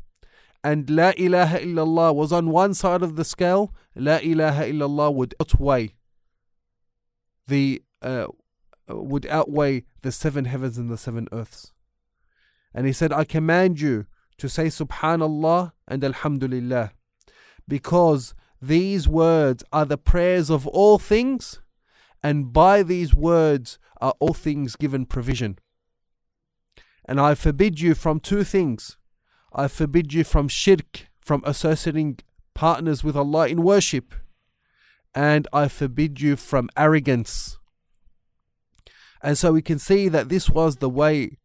and 0.63 0.87
La 0.87 1.13
ilaha 1.17 1.57
illallah 1.57 2.13
was 2.13 2.31
on 2.31 2.51
one 2.51 2.75
side 2.75 3.01
of 3.01 3.15
the 3.15 3.25
scale, 3.25 3.73
La 3.95 4.17
ilaha 4.17 4.65
illallah 4.65 5.11
would 5.11 5.33
outweigh 5.41 5.95
the 7.47 7.81
uh, 8.03 8.27
would 8.87 9.25
outweigh 9.25 9.83
the 10.03 10.11
seven 10.11 10.45
heavens 10.45 10.77
and 10.77 10.91
the 10.91 10.97
seven 10.97 11.27
earths. 11.31 11.73
And 12.73 12.85
he 12.85 12.93
said, 12.93 13.11
I 13.11 13.23
command 13.23 13.81
you 13.81 14.05
to 14.37 14.47
say 14.47 14.67
Subhanallah 14.67 15.73
and 15.87 16.03
Alhamdulillah, 16.03 16.91
because 17.67 18.33
these 18.61 19.07
words 19.07 19.63
are 19.71 19.85
the 19.85 19.97
prayers 19.97 20.49
of 20.49 20.67
all 20.67 20.99
things, 20.99 21.61
and 22.23 22.53
by 22.53 22.83
these 22.83 23.13
words 23.13 23.79
are 23.99 24.13
all 24.19 24.33
things 24.33 24.75
given 24.75 25.05
provision. 25.05 25.57
And 27.05 27.19
I 27.19 27.35
forbid 27.35 27.79
you 27.79 27.95
from 27.95 28.19
two 28.19 28.43
things 28.43 28.97
I 29.51 29.67
forbid 29.67 30.13
you 30.13 30.23
from 30.23 30.47
shirk, 30.47 31.07
from 31.19 31.41
associating 31.45 32.19
partners 32.53 33.03
with 33.03 33.15
Allah 33.15 33.47
in 33.47 33.63
worship, 33.63 34.13
and 35.15 35.47
I 35.51 35.67
forbid 35.67 36.21
you 36.21 36.35
from 36.35 36.69
arrogance. 36.77 37.57
And 39.21 39.37
so 39.37 39.51
we 39.51 39.61
can 39.61 39.79
see 39.79 40.07
that 40.07 40.29
this 40.29 40.49
was 40.49 40.77
the 40.77 40.89
way 40.89 41.38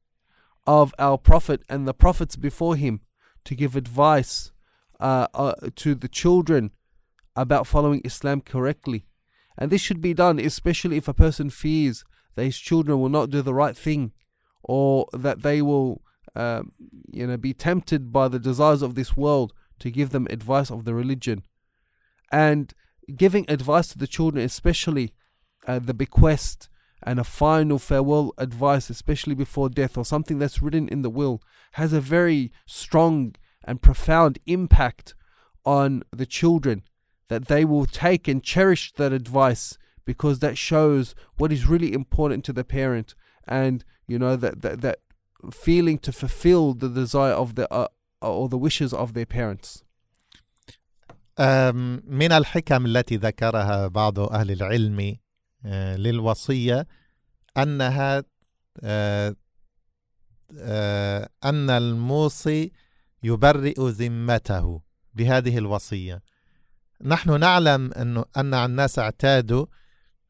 of 0.67 0.95
our 0.99 1.19
Prophet 1.19 1.63
and 1.69 1.87
the 1.87 1.95
prophets 1.95 2.37
before 2.37 2.77
him 2.77 3.01
to 3.45 3.55
give 3.55 3.77
advice 3.77 4.53
uh, 5.01 5.27
uh, 5.35 5.55
to 5.77 5.95
the 5.95 6.09
children 6.09 6.71
about 7.37 7.67
following 7.67 8.01
Islam 8.05 8.41
correctly. 8.41 9.07
And 9.59 9.71
this 9.71 9.81
should 9.81 10.01
be 10.01 10.15
done, 10.15 10.39
especially 10.39 10.97
if 10.97 11.09
a 11.09 11.15
person 11.15 11.51
fears 11.51 12.05
that 12.35 12.45
his 12.45 12.59
children 12.59 13.01
will 13.01 13.09
not 13.09 13.31
do 13.31 13.43
the 13.43 13.55
right 13.55 13.77
thing 13.77 14.13
or 14.63 15.07
that 15.13 15.43
they 15.43 15.63
will 15.63 16.03
um, 16.35 16.73
you 17.13 17.27
know, 17.27 17.37
be 17.37 17.55
tempted 17.55 18.13
by 18.13 18.29
the 18.29 18.39
desires 18.39 18.83
of 18.83 18.95
this 18.95 19.17
world 19.17 19.53
to 19.79 19.91
give 19.91 20.11
them 20.11 20.27
advice 20.31 20.71
of 20.71 20.85
the 20.85 20.95
religion. 20.95 21.43
And 22.33 22.73
giving 23.15 23.45
advice 23.49 23.89
to 23.89 23.99
the 23.99 24.07
children, 24.07 24.45
especially 24.45 25.13
uh, 25.67 25.79
the 25.79 25.95
bequest 25.95 26.69
and 27.04 27.20
a 27.20 27.24
final 27.24 27.80
farewell 27.80 28.34
advice, 28.38 28.90
especially 28.90 29.36
before 29.36 29.70
death, 29.70 29.98
or 29.98 30.04
something 30.06 30.38
that's 30.40 30.62
written 30.62 30.88
in 30.90 31.02
the 31.02 31.10
will, 31.10 31.42
has 31.74 31.94
a 31.94 32.02
very 32.02 32.52
strong 32.66 33.36
and 33.64 33.82
profound 33.82 34.40
impact 34.46 35.16
on 35.66 36.04
the 36.12 36.26
children 36.26 36.84
that 37.28 37.48
they 37.48 37.64
will 37.64 37.86
take 37.86 38.28
and 38.28 38.44
cherish 38.44 38.92
that 38.94 39.14
advice 39.14 39.78
because 40.06 40.40
that 40.40 40.58
shows 40.58 41.14
what 41.38 41.52
is 41.52 41.68
really 41.68 41.94
important 41.94 42.44
to 42.44 42.52
the 42.54 42.64
parent 42.64 43.14
and 43.48 43.86
you 44.08 44.18
know 44.18 44.36
that 44.36 44.62
that, 44.64 44.82
that 44.82 44.98
feeling 45.52 45.98
to 46.00 46.12
fulfill 46.12 46.74
the 46.74 46.90
desire 46.90 47.34
of 47.34 47.54
the 47.56 47.72
uh, 47.72 47.88
or 48.22 48.50
the 48.50 48.58
wishes 48.58 48.92
of 48.94 49.14
their 49.14 49.26
parents 49.28 49.84
أم، 51.40 52.02
من 52.08 52.32
الحكم 52.32 52.86
التي 52.86 53.18
ذكرها 53.18 53.88
بعض 53.88 54.20
أهل 54.20 54.52
العلم 54.52 55.00
آه، 55.00 55.16
للوصية 55.97 56.87
أنها 57.57 58.25
آه، 58.83 59.37
آه، 60.59 61.29
أن 61.45 61.71
الموصي 61.71 62.73
يبرئ 63.23 63.75
ذمته 63.81 64.81
بهذه 65.15 65.59
الوصية. 65.59 66.23
نحن 67.05 67.41
نعلم 67.41 67.93
أنه 67.93 68.25
أن 68.37 68.55
الناس 68.55 68.99
اعتادوا 68.99 69.67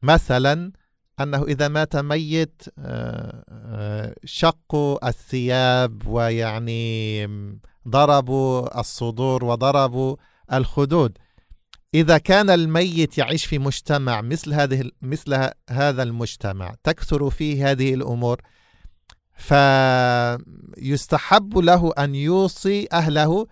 مثلا 0.01 0.71
أنه 1.19 1.43
إذا 1.43 1.67
مات 1.67 1.95
ميت 1.95 2.61
آه، 2.79 3.45
آه، 3.49 4.15
شقوا 4.25 5.07
الثياب 5.07 6.07
ويعني 6.07 7.27
ضربوا 7.87 8.79
الصدور 8.79 9.45
وضربوا 9.45 10.15
الخدود. 10.53 11.17
إذا 11.95 12.17
كان 12.17 12.49
الميت 12.49 13.17
يعيش 13.17 13.45
في 13.45 13.59
مجتمع 13.59 14.21
مثل 14.21 14.53
هذه 14.53 14.91
مثل 15.01 15.49
هذا 15.69 16.03
المجتمع 16.03 16.75
تكثر 16.83 17.29
فيه 17.29 17.71
هذه 17.71 17.93
الأمور 17.93 18.41
فيستحب 20.77 21.57
له 21.57 21.91
أن 21.97 22.15
يوصي 22.15 22.87
أهله 22.93 23.47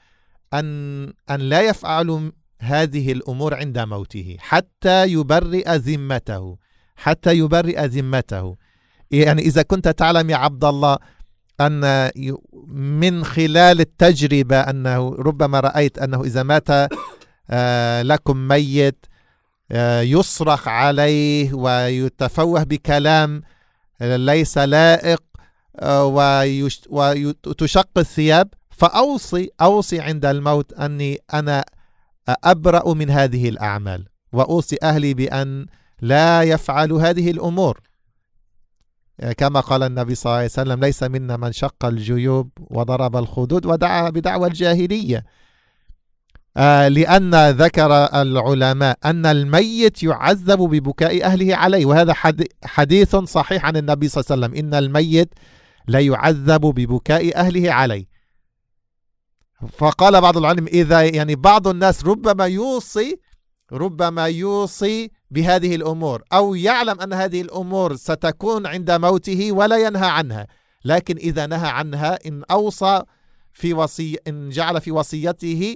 أن 0.54 1.06
أن 1.30 1.40
لا 1.40 1.62
يفعلوا 1.62 2.32
هذه 2.60 3.12
الأمور 3.12 3.54
عند 3.54 3.80
موته 3.80 4.38
حتى 4.40 5.08
يبرئ 5.08 5.76
ذمته 5.76 6.58
حتى 6.96 7.38
يبرئ 7.38 7.86
ذمته. 7.86 8.56
يعني 9.12 9.42
إذا 9.42 9.62
كنت 9.62 9.88
تعلم 9.88 10.30
يا 10.30 10.36
عبد 10.36 10.66
الله 10.66 10.98
أن 11.62 12.12
من 12.68 13.26
خلال 13.26 13.80
التجربة 13.82 14.60
أنه 14.60 15.16
ربما 15.16 15.60
رأيت 15.60 15.98
أنه 15.98 16.24
إذا 16.24 16.44
مات 16.44 16.68
لكم 18.04 18.38
ميت 18.38 19.06
آه، 19.72 20.02
يصرخ 20.02 20.68
عليه 20.68 21.54
ويتفوه 21.54 22.64
بكلام 22.64 23.42
آه، 24.02 24.16
ليس 24.18 24.58
لائق 24.58 25.24
آه، 25.80 26.06
وتشق 26.90 27.90
الثياب. 27.98 28.48
فأوصي 28.70 29.50
أوصي 29.62 30.00
عند 30.00 30.26
الموت 30.26 30.74
أني 30.74 31.20
أنا 31.34 31.66
أبرأ 32.30 32.94
من 32.94 33.10
هذه 33.10 33.50
الأعمال 33.50 34.06
وأوصي 34.34 34.78
أهلي 34.84 35.14
بأن 35.14 35.66
لا 36.02 36.44
يفعلوا 36.44 37.02
هذه 37.02 37.32
الأمور. 37.32 37.80
كما 39.38 39.60
قال 39.60 39.84
النبي 39.84 40.16
صلى 40.16 40.30
الله 40.30 40.38
عليه 40.38 40.46
وسلم 40.46 40.80
ليس 40.80 41.04
منا 41.04 41.38
من 41.38 41.52
شق 41.52 41.86
الجيوب 41.86 42.50
وضرب 42.60 43.16
الخدود 43.16 43.66
ودعا 43.66 44.10
بدعوى 44.10 44.48
الجاهلية. 44.48 45.18
آه، 45.18 45.24
لأن 46.88 47.50
ذكر 47.50 47.92
العلماء 48.22 48.98
أن 49.06 49.26
الميت 49.26 50.04
يعذب 50.04 50.58
ببكاء 50.60 51.24
أهله 51.26 51.56
عليه 51.56 51.86
وهذا 51.86 52.14
حد- 52.14 52.48
حديث 52.64 53.16
صحيح 53.16 53.66
عن 53.66 53.78
النبي 53.78 54.08
صلى 54.08 54.22
الله 54.22 54.46
عليه 54.48 54.58
وسلم. 54.58 54.66
إن 54.66 54.84
الميت 54.84 55.34
لا 55.88 56.00
يعذب 56.00 56.62
ببكاء 56.62 57.36
أهله 57.38 57.74
عليه. 57.74 58.06
فقال 59.78 60.22
بعض 60.22 60.38
العلم 60.38 60.68
إذا 60.68 61.02
يعني 61.02 61.36
بعض 61.36 61.68
الناس 61.68 62.06
ربما 62.06 62.46
يوصي 62.46 63.20
ربما 63.72 64.26
يوصي 64.26 65.12
بهذه 65.32 65.76
الأمور 65.76 66.22
أو 66.34 66.56
يعلم 66.56 67.02
أن 67.02 67.14
هذه 67.14 67.42
الأمور 67.42 67.96
ستكون 67.96 68.68
عند 68.68 68.92
موته 68.92 69.52
ولا 69.52 69.78
ينهى 69.78 70.08
عنها. 70.10 70.48
لكن 70.86 71.18
إذا 71.18 71.46
نهى 71.48 71.70
عنها 71.70 72.20
إن 72.28 72.44
أوصى 72.52 73.02
في 73.54 73.74
وصي 73.74 74.18
إن 74.28 74.50
جعل 74.50 74.82
في 74.82 74.92
وصيته 74.92 75.76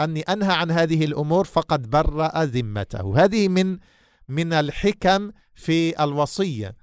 أني 0.00 0.20
أنهى 0.20 0.52
عن 0.52 0.70
هذه 0.70 1.04
الأمور 1.04 1.44
فقد 1.44 1.90
برأ 1.90 2.44
ذمته. 2.44 3.24
هذه 3.24 3.48
من 3.48 3.78
من 4.28 4.52
الحكم 4.52 5.30
في 5.54 6.04
الوصية. 6.04 6.76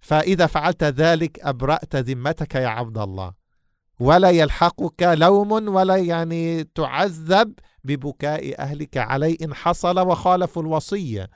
فإذا 0.00 0.46
فعلت 0.46 0.84
ذلك 0.84 1.40
أبرأت 1.40 1.96
ذمتك 1.96 2.54
يا 2.54 2.68
عبد 2.68 2.98
الله. 2.98 3.32
ولا 4.00 4.30
يلحقك 4.30 5.02
لوم 5.02 5.52
ولا 5.52 5.96
يعني 5.96 6.64
تعذب 6.64 7.54
ببكاء 7.84 8.60
أهلك 8.60 8.96
عليه 8.96 9.36
إن 9.42 9.54
حصل 9.54 9.98
وخالفوا 10.00 10.62
الوصية. 10.62 11.30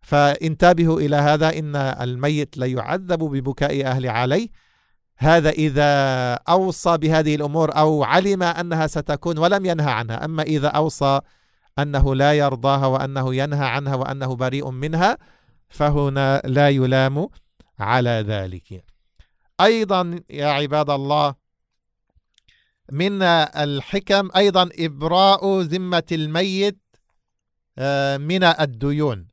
فانتبهوا 0.00 1.00
إلى 1.00 1.16
هذا 1.16 1.58
إن 1.58 1.76
الميت 1.76 2.58
لا 2.58 2.66
يعذب 2.66 3.18
ببكاء 3.18 3.86
أهل 3.86 4.06
عليه 4.06 4.48
هذا 5.18 5.50
إذا 5.50 5.90
أوصى 6.34 6.98
بهذه 6.98 7.34
الأمور 7.34 7.76
أو 7.76 8.04
علم 8.04 8.42
أنها 8.42 8.86
ستكون 8.86 9.38
ولم 9.38 9.66
ينهى 9.66 9.90
عنها 9.90 10.24
أما 10.24 10.42
إذا 10.42 10.68
أوصى 10.68 11.20
أنه 11.78 12.14
لا 12.14 12.32
يرضاها 12.32 12.86
وأنه 12.86 13.34
ينهى 13.34 13.66
عنها 13.66 13.94
وأنه 13.94 14.36
بريء 14.36 14.70
منها 14.70 15.18
فهنا 15.68 16.42
لا 16.44 16.68
يلام 16.68 17.28
على 17.78 18.24
ذلك. 18.26 18.84
أيضا 19.60 20.20
يا 20.30 20.46
عباد 20.46 20.90
الله 20.90 21.34
من 22.92 23.22
الحكم 23.22 24.30
أيضا 24.36 24.68
إبراء 24.78 25.60
ذمة 25.60 26.06
الميت 26.12 26.78
آه، 27.78 28.16
من 28.16 28.44
الديون. 28.44 29.28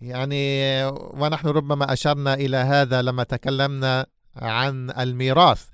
يعني 0.00 0.84
ونحن 0.90 1.48
ربما 1.48 1.92
أشرنا 1.92 2.34
إلى 2.34 2.56
هذا 2.56 3.02
لما 3.02 3.22
تكلمنا 3.22 4.06
عن 4.36 4.90
الميراث 4.90 5.64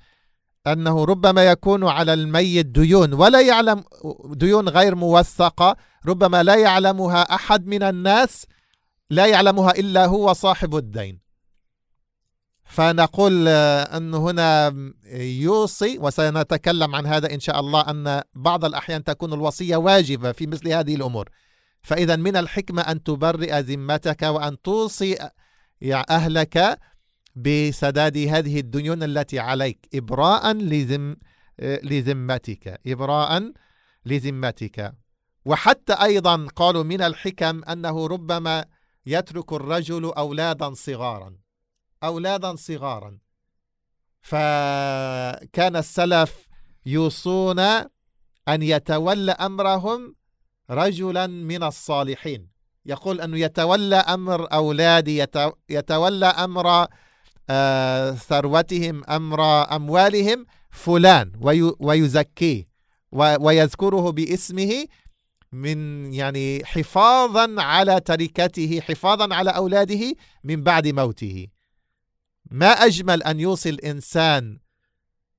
أنه 0.67 1.05
ربما 1.05 1.45
يكون 1.45 1.89
على 1.89 2.15
الميت 2.15 2.67
ديون 2.67 3.13
ولا 3.13 3.41
يعلم 3.41 3.85
ديون 4.25 4.69
غير 4.69 4.95
موثقة 4.95 5.77
ربما 6.07 6.43
لا 6.43 6.55
يعلمها 6.55 7.23
أحد 7.23 7.67
من 7.67 7.83
الناس 7.83 8.47
لا 9.11 9.27
يعلمها 9.27 9.71
إلا 9.71 10.07
هو 10.07 10.33
صاحب 10.33 10.77
الدين. 10.77 11.29
فنقول 12.65 13.45
آه، 13.49 13.97
أن 13.97 14.15
هنا 14.15 14.75
يوصي 15.15 15.99
وسنتكلم 15.99 16.95
عن 16.95 17.07
هذا 17.07 17.35
إن 17.35 17.41
شاء 17.41 17.61
الله 17.61 17.81
أن 17.81 18.23
بعض 18.35 18.65
الأحيان 18.65 19.05
تكون 19.05 19.33
الوصية 19.33 19.77
واجبة 19.77 20.33
في 20.33 20.47
مثل 20.47 20.69
هذه 20.69 20.95
الأمور. 20.95 21.29
فإذا 21.83 22.17
من 22.17 22.37
الحكمة 22.37 22.83
أن 22.83 23.03
تبرئ 23.03 23.61
ذمتك 23.61 24.23
وأن 24.23 24.63
توصي 24.63 25.29
يا 25.83 26.05
أهلك 26.11 26.79
بسداد 27.43 28.17
هذه 28.17 28.61
الديون 28.61 29.03
التي 29.03 29.39
عليك 29.39 29.89
إبراء 29.95 30.53
لذم 30.53 31.17
لذمتك 31.63 32.81
إبراء 32.87 33.53
لذمتك 34.07 34.95
وحتى 35.45 35.93
أيضا 35.93 36.47
قالوا 36.57 36.83
من 36.83 37.03
الحكم 37.03 37.65
أنه 37.65 38.07
ربما 38.07 38.65
يترك 39.07 39.53
الرجل 39.53 40.05
أولادا 40.05 40.75
صغارا 40.75 41.37
أولادا 42.05 42.57
صغارا. 42.57 43.19
فكان 44.21 45.77
السلف 45.77 46.49
يوصون 46.87 47.59
أن 48.49 48.63
يتولى 48.63 49.33
أمرهم 49.33 50.15
رجلا 50.71 51.27
من 51.27 51.63
الصالحين. 51.63 52.49
يقول 52.87 53.21
أنه 53.21 53.39
يتولى 53.39 53.97
أمر 53.97 54.53
أولادي 54.53 55.19
يت- 55.19 55.53
يتولى 55.71 56.27
أمر 56.27 56.87
ثروتهم 58.15 59.03
أمر 59.11 59.43
أموالهم 59.77 60.47
فلان 60.71 61.33
وي- 61.41 61.75
ويزكيه 61.81 62.69
ويذكره 63.13 64.11
باسمه 64.11 64.87
من 65.53 66.13
يعني 66.15 66.65
حفاظا 66.65 67.55
على 67.63 68.01
تركته 68.01 68.81
حفاظا 68.81 69.35
على 69.35 69.51
أولاده 69.51 70.15
من 70.45 70.63
بعد 70.63 70.89
موته. 70.89 71.47
ما 72.51 72.67
أجمل 72.67 73.23
أن 73.23 73.41
يوصي 73.41 73.69
الإنسان 73.71 74.59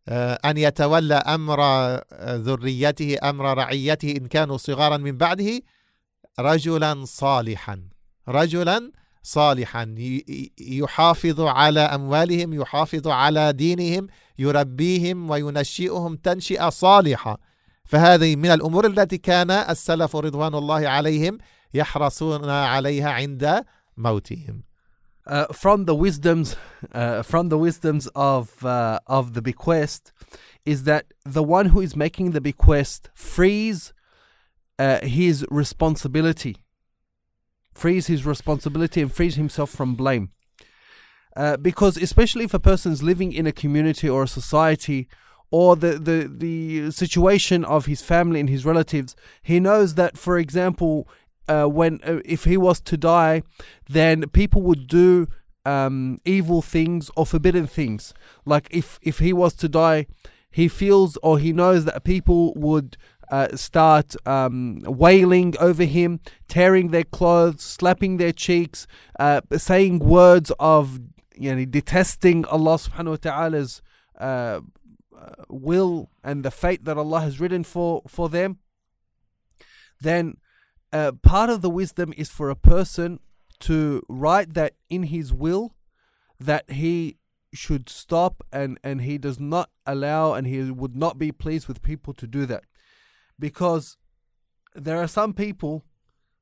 آه، 0.08 0.34
أن 0.46 0.58
يتولى 0.58 1.14
أمر 1.16 1.58
آه، 1.62 2.06
ذريته 2.36 3.30
أمر 3.30 3.58
رعيته 3.58 4.12
إن 4.12 4.26
كانوا 4.28 4.58
صغارا 4.58 4.98
من 4.98 5.18
بعده؟ 5.18 5.62
رجلا 6.40 7.06
صالحا. 7.06 7.82
رجلا 8.28 8.92
صالحا. 9.24 9.96
يحافظ 10.60 11.42
على 11.42 11.80
أموالهم 11.80 12.54
يحافظ 12.54 13.08
على 13.08 13.54
دينهم 13.54 14.08
يربيهم 14.40 15.30
وينشئهم 15.30 16.16
تنشئة 16.16 16.70
صالحة. 16.70 17.40
فهذه 17.86 18.36
من 18.36 18.52
الأمور 18.52 18.86
التي 18.88 19.18
كان 19.18 19.52
السلف 19.52 20.16
رضوان 20.16 20.56
الله 20.56 20.88
عليهم 20.88 21.38
يحرصون 21.74 22.50
عليها 22.50 23.10
عند 23.10 23.66
موتهم. 23.98 24.64
Uh, 25.28 25.46
from 25.54 25.86
the 25.86 25.94
wisdoms, 25.94 26.56
uh, 26.92 27.22
from 27.22 27.50
the 27.50 27.58
wisdoms 27.58 28.08
of 28.16 28.66
uh, 28.66 29.00
of 29.06 29.34
the 29.34 29.42
bequest, 29.42 30.12
is 30.66 30.84
that 30.84 31.06
the 31.24 31.44
one 31.44 31.68
who 31.68 31.82
is 31.82 31.96
making 31.96 32.32
the 32.32 32.42
bequest 32.42 33.10
frees 33.14 33.94
uh, 34.80 35.00
his 35.02 35.46
responsibility, 35.52 36.56
frees 37.80 38.08
his 38.08 38.26
responsibility, 38.26 39.02
and 39.02 39.12
frees 39.12 39.36
himself 39.36 39.70
from 39.70 39.96
blame. 39.96 40.30
Uh, 41.36 41.56
because 41.58 41.96
especially 41.98 42.44
if 42.44 42.54
a 42.54 42.60
person's 42.60 43.02
living 43.02 43.32
in 43.32 43.48
a 43.48 43.52
community 43.52 44.10
or 44.10 44.24
a 44.24 44.28
society 44.28 45.08
or 45.52 45.76
the, 45.76 45.94
the, 45.98 46.18
the 46.46 46.92
situation 46.92 47.64
of 47.66 47.86
his 47.86 48.02
family 48.02 48.40
and 48.40 48.50
his 48.50 48.66
relatives, 48.66 49.16
he 49.42 49.60
knows 49.60 49.96
that, 49.96 50.18
for 50.18 50.38
example, 50.38 51.08
uh, 51.48 51.66
when 51.66 52.00
uh, 52.04 52.20
if 52.26 52.44
he 52.44 52.58
was 52.58 52.80
to 52.82 52.98
die, 52.98 53.42
then 53.88 54.30
people 54.30 54.62
would 54.62 54.88
do 54.88 55.28
um, 55.66 56.20
evil 56.26 56.62
things 56.62 57.10
or 57.16 57.26
forbidden 57.26 57.68
things. 57.68 58.14
Like 58.46 58.68
if 58.72 59.00
if 59.02 59.20
he 59.20 59.34
was 59.34 59.54
to 59.56 59.70
die, 59.70 60.06
he 60.52 60.68
feels 60.68 61.18
or 61.24 61.40
he 61.40 61.52
knows 61.54 61.86
that 61.86 62.04
people 62.04 62.54
would 62.56 62.98
uh, 63.30 63.56
start 63.56 64.16
um, 64.28 64.82
wailing 64.86 65.56
over 65.60 65.84
him, 65.84 66.20
tearing 66.48 66.90
their 66.90 67.04
clothes, 67.04 67.62
slapping 67.62 68.18
their 68.18 68.32
cheeks, 68.32 68.88
uh, 69.20 69.42
saying 69.58 70.00
words 70.00 70.52
of 70.60 71.00
you 71.36 71.56
know, 71.56 71.66
detesting 71.66 72.46
Allah 72.46 72.76
subhanahu 72.76 73.12
wa 73.12 73.16
ta'ala's 73.16 73.82
uh, 74.20 74.60
will 75.50 76.10
and 76.24 76.44
the 76.44 76.52
fate 76.52 76.84
that 76.86 76.98
Allah 76.98 77.22
has 77.22 77.40
written 77.40 77.64
for, 77.64 78.04
for 78.08 78.28
them, 78.30 78.60
then 80.02 80.38
uh, 80.92 81.14
part 81.24 81.50
of 81.50 81.62
the 81.62 81.70
wisdom 81.70 82.14
is 82.18 82.30
for 82.30 82.50
a 82.50 82.56
person 82.56 83.20
to 83.62 84.04
write 84.10 84.54
that 84.54 84.74
in 84.90 85.04
his 85.04 85.34
will 85.34 85.76
that 86.40 86.70
he 86.70 87.18
should 87.54 87.90
stop 87.90 88.46
and, 88.52 88.78
and 88.84 89.02
he 89.02 89.18
does 89.18 89.40
not 89.40 89.70
allow 89.86 90.34
and 90.34 90.48
he 90.48 90.72
would 90.72 90.96
not 90.96 91.18
be 91.18 91.32
pleased 91.32 91.68
with 91.68 91.82
people 91.82 92.14
to 92.14 92.28
do 92.28 92.46
that. 92.46 92.64
Because 93.40 93.98
there 94.76 95.02
are 95.02 95.08
some 95.08 95.34
people 95.34 95.86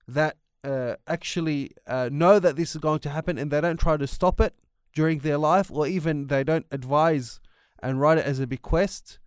that 0.07 0.37
uh, 0.63 0.95
actually 1.07 1.71
uh, 1.85 2.09
know 2.11 2.39
that 2.39 2.55
this 2.55 2.75
is 2.75 2.81
going 2.81 2.99
to 2.99 3.09
happen 3.09 3.37
and 3.37 3.51
they 3.51 3.61
don't 3.61 3.79
try 3.79 3.95
to 3.95 4.07
stop 4.07 4.41
it 4.41 4.55
during 4.93 5.19
their 5.19 5.37
life 5.37 5.69
or 5.71 5.87
even 5.87 6.27
they 6.27 6.43
don't 6.43 6.65
advise 6.71 7.39
and 7.81 8.01
write 8.01 8.17
it 8.17 8.25
as 8.25 8.39
a 8.39 8.47
bequest 8.47 9.19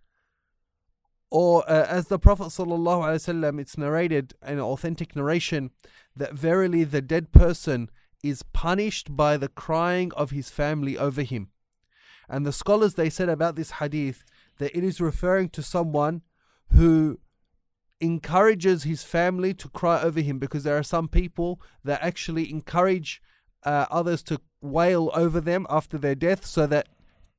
or 1.31 1.63
uh, 1.67 1.87
as 1.87 2.07
the 2.07 2.19
Prophet 2.19 2.47
ﷺ, 2.47 3.59
it's 3.59 3.77
narrated 3.77 4.33
an 4.41 4.59
authentic 4.59 5.15
narration 5.15 5.71
that 6.13 6.33
verily 6.33 6.83
the 6.83 7.01
dead 7.01 7.31
person 7.31 7.89
is 8.21 8.43
punished 8.43 9.15
by 9.15 9.37
the 9.37 9.47
crying 9.47 10.11
of 10.15 10.31
his 10.31 10.49
family 10.49 10.97
over 10.97 11.23
him. 11.23 11.49
And 12.29 12.45
the 12.45 12.51
scholars 12.51 12.93
they 12.93 13.09
said 13.09 13.29
about 13.29 13.55
this 13.55 13.71
hadith 13.71 14.25
that 14.57 14.77
it 14.77 14.83
is 14.83 14.99
referring 14.99 15.49
to 15.49 15.63
someone 15.63 16.21
who 16.73 17.19
encourages 18.01 18.83
his 18.83 19.03
family 19.03 19.53
to 19.53 19.69
cry 19.69 20.01
over 20.01 20.21
him 20.21 20.39
because 20.39 20.63
there 20.63 20.77
are 20.77 20.83
some 20.83 21.07
people 21.07 21.61
that 21.83 22.01
actually 22.01 22.49
encourage 22.49 23.21
uh, 23.63 23.85
others 23.91 24.23
to 24.23 24.41
wail 24.61 25.11
over 25.13 25.39
them 25.39 25.67
after 25.69 25.97
their 25.97 26.15
death 26.15 26.45
so 26.45 26.65
that 26.67 26.89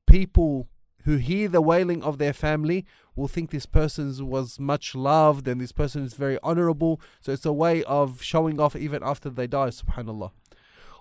people 0.07 0.69
who 1.03 1.17
hear 1.17 1.47
the 1.49 1.61
wailing 1.61 2.01
of 2.01 2.17
their 2.17 2.33
family 2.33 2.85
will 3.15 3.27
think 3.27 3.51
this 3.51 3.65
person 3.65 4.27
was 4.27 4.59
much 4.59 4.95
loved 4.95 5.47
and 5.47 5.59
this 5.59 5.71
person 5.71 6.03
is 6.03 6.13
very 6.13 6.39
honorable. 6.41 6.99
So 7.21 7.33
it's 7.33 7.45
a 7.45 7.53
way 7.53 7.83
of 7.83 8.21
showing 8.21 8.59
off 8.59 8.75
even 8.75 9.03
after 9.03 9.29
they 9.29 9.47
die, 9.47 9.67
subhanAllah. 9.67 10.31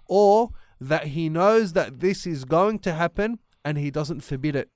Or 0.06 0.50
that 0.80 1.08
he 1.08 1.28
knows 1.28 1.72
that 1.74 2.00
this 2.00 2.26
is 2.26 2.44
going 2.44 2.80
to 2.80 2.92
happen 2.92 3.38
and 3.64 3.78
he 3.78 3.90
doesn't 3.90 4.20
forbid 4.22 4.56
it. 4.56 4.70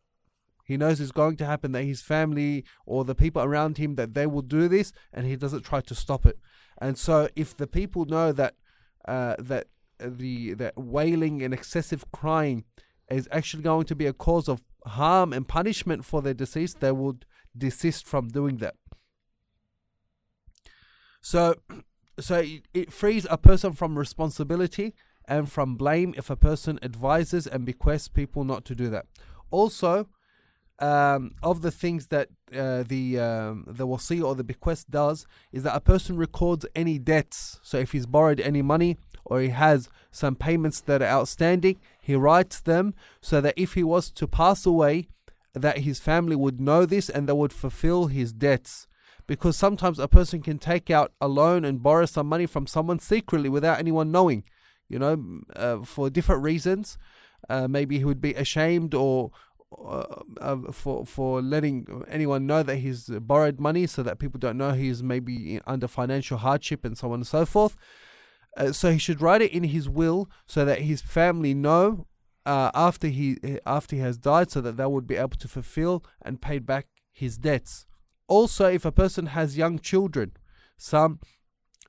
He 0.66 0.76
knows 0.76 1.00
it's 1.00 1.12
going 1.12 1.36
to 1.36 1.46
happen 1.46 1.72
that 1.72 1.84
his 1.84 2.02
family 2.02 2.64
or 2.84 3.04
the 3.04 3.14
people 3.14 3.40
around 3.40 3.78
him 3.78 3.94
that 3.94 4.14
they 4.14 4.26
will 4.26 4.42
do 4.42 4.66
this 4.66 4.92
and 5.12 5.24
he 5.24 5.36
doesn't 5.36 5.62
try 5.62 5.80
to 5.80 5.94
stop 5.94 6.26
it. 6.26 6.38
And 6.78 6.98
so 6.98 7.28
if 7.36 7.56
the 7.56 7.68
people 7.68 8.04
know 8.04 8.32
that 8.32 8.54
uh, 9.06 9.36
that 9.38 9.68
the 9.98 10.54
that 10.54 10.76
wailing 10.76 11.40
and 11.40 11.54
excessive 11.54 12.10
crying 12.10 12.64
is 13.08 13.28
actually 13.30 13.62
going 13.62 13.86
to 13.86 13.94
be 13.94 14.06
a 14.06 14.12
cause 14.12 14.48
of 14.48 14.62
harm 14.84 15.32
and 15.32 15.46
punishment 15.46 16.04
for 16.04 16.20
their 16.20 16.34
deceased, 16.34 16.80
they 16.80 16.90
would 16.90 17.24
desist 17.56 18.04
from 18.04 18.28
doing 18.28 18.56
that. 18.56 18.74
So, 21.20 21.54
so 22.18 22.40
it, 22.40 22.62
it 22.74 22.92
frees 22.92 23.24
a 23.30 23.38
person 23.38 23.72
from 23.72 23.96
responsibility 23.96 24.94
and 25.28 25.50
from 25.50 25.76
blame 25.76 26.12
if 26.16 26.28
a 26.28 26.36
person 26.36 26.80
advises 26.82 27.46
and 27.46 27.64
bequests 27.64 28.08
people 28.08 28.42
not 28.42 28.64
to 28.64 28.74
do 28.74 28.88
that. 28.90 29.06
Also, 29.50 30.08
um, 30.78 31.32
of 31.42 31.62
the 31.62 31.70
things 31.70 32.08
that 32.08 32.28
uh, 32.54 32.84
the 32.86 33.18
um, 33.18 33.64
the 33.66 33.86
wasi 33.86 34.22
or 34.22 34.34
the 34.34 34.44
bequest 34.44 34.90
does 34.90 35.26
is 35.52 35.62
that 35.62 35.74
a 35.74 35.80
person 35.80 36.16
records 36.16 36.66
any 36.74 36.98
debts. 36.98 37.58
So 37.62 37.78
if 37.78 37.92
he's 37.92 38.06
borrowed 38.06 38.40
any 38.40 38.62
money 38.62 38.98
or 39.24 39.40
he 39.40 39.48
has 39.48 39.88
some 40.10 40.36
payments 40.36 40.80
that 40.82 41.02
are 41.02 41.06
outstanding, 41.06 41.80
he 42.00 42.14
writes 42.14 42.60
them 42.60 42.94
so 43.20 43.40
that 43.40 43.54
if 43.56 43.74
he 43.74 43.82
was 43.82 44.10
to 44.12 44.28
pass 44.28 44.66
away, 44.66 45.08
that 45.54 45.78
his 45.78 45.98
family 45.98 46.36
would 46.36 46.60
know 46.60 46.86
this 46.86 47.08
and 47.08 47.28
they 47.28 47.32
would 47.32 47.52
fulfill 47.52 48.06
his 48.06 48.32
debts. 48.32 48.86
Because 49.26 49.56
sometimes 49.56 49.98
a 49.98 50.06
person 50.06 50.40
can 50.40 50.58
take 50.58 50.88
out 50.88 51.12
a 51.20 51.26
loan 51.26 51.64
and 51.64 51.82
borrow 51.82 52.06
some 52.06 52.28
money 52.28 52.46
from 52.46 52.68
someone 52.68 53.00
secretly 53.00 53.48
without 53.48 53.80
anyone 53.80 54.12
knowing, 54.12 54.44
you 54.88 55.00
know, 55.00 55.40
uh, 55.56 55.78
for 55.82 56.08
different 56.10 56.44
reasons. 56.44 56.96
Uh, 57.48 57.66
maybe 57.66 57.98
he 57.98 58.04
would 58.04 58.20
be 58.20 58.34
ashamed 58.34 58.94
or 58.94 59.30
uh, 59.72 60.22
uh, 60.40 60.56
for 60.72 61.04
for 61.04 61.42
letting 61.42 62.04
anyone 62.08 62.46
know 62.46 62.62
that 62.62 62.76
he's 62.76 63.08
borrowed 63.08 63.58
money 63.58 63.86
so 63.86 64.02
that 64.02 64.18
people 64.18 64.38
don't 64.38 64.56
know 64.56 64.72
he's 64.72 65.02
maybe 65.02 65.60
under 65.66 65.88
financial 65.88 66.38
hardship 66.38 66.84
and 66.84 66.96
so 66.96 67.08
on 67.08 67.14
and 67.14 67.26
so 67.26 67.44
forth. 67.44 67.76
Uh, 68.56 68.72
so 68.72 68.90
he 68.90 68.98
should 68.98 69.20
write 69.20 69.42
it 69.42 69.52
in 69.52 69.64
his 69.64 69.88
will 69.88 70.30
so 70.46 70.64
that 70.64 70.82
his 70.82 71.02
family 71.02 71.52
know 71.52 72.06
uh, 72.46 72.70
after 72.74 73.08
he 73.08 73.38
after 73.66 73.96
he 73.96 74.02
has 74.02 74.16
died, 74.16 74.50
so 74.50 74.60
that 74.60 74.76
they 74.76 74.86
would 74.86 75.06
be 75.06 75.16
able 75.16 75.36
to 75.36 75.48
fulfill 75.48 76.04
and 76.22 76.40
pay 76.40 76.58
back 76.58 76.86
his 77.12 77.36
debts. 77.36 77.86
Also, 78.28 78.66
if 78.66 78.84
a 78.84 78.92
person 78.92 79.26
has 79.26 79.58
young 79.58 79.78
children, 79.78 80.32
some 80.76 81.18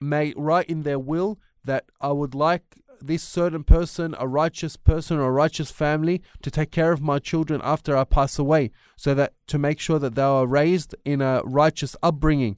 may 0.02 0.34
write 0.36 0.68
in 0.68 0.84
their 0.84 1.00
will 1.00 1.40
that 1.64 1.86
I 2.02 2.12
would 2.12 2.34
like 2.34 2.78
this 3.02 3.24
certain 3.24 3.64
person, 3.64 4.16
a 4.20 4.28
righteous 4.28 4.76
person 4.76 5.18
or 5.18 5.26
a 5.26 5.32
righteous 5.32 5.72
family, 5.72 6.22
to 6.42 6.52
take 6.52 6.72
care 6.72 6.92
of 6.92 7.02
my 7.02 7.20
children 7.20 7.62
after 7.64 7.96
I 7.96 8.04
pass 8.04 8.38
away, 8.40 8.72
so 8.96 9.14
that 9.14 9.34
to 9.48 9.58
make 9.58 9.80
sure 9.80 10.00
that 10.00 10.16
they 10.16 10.22
are 10.22 10.48
raised 10.48 10.96
in 11.06 11.22
a 11.22 11.42
righteous 11.44 11.96
upbringing. 12.02 12.58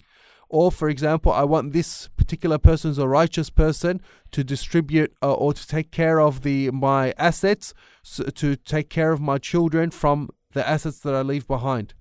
Or 0.51 0.71
for 0.71 0.89
example 0.89 1.31
i 1.31 1.43
want 1.43 1.73
this 1.73 2.07
particular 2.17 2.57
person 2.57 2.99
a 2.99 3.07
righteous 3.07 3.51
person 3.51 4.01
to 4.31 4.43
distribute 4.43 5.13
uh, 5.21 5.33
or 5.33 5.53
to 5.53 5.67
take 5.67 5.91
care 5.91 6.19
of 6.19 6.41
the 6.41 6.71
my 6.71 7.13
assets 7.17 7.73
so 8.01 8.23
to 8.23 8.55
take 8.55 8.89
care 8.89 9.11
of 9.11 9.21
my 9.21 9.37
children 9.37 9.91
from 9.91 10.29
the 10.53 10.67
assets 10.67 10.99
that 11.01 11.13
i 11.13 11.21
leave 11.21 11.47
behind 11.47 11.93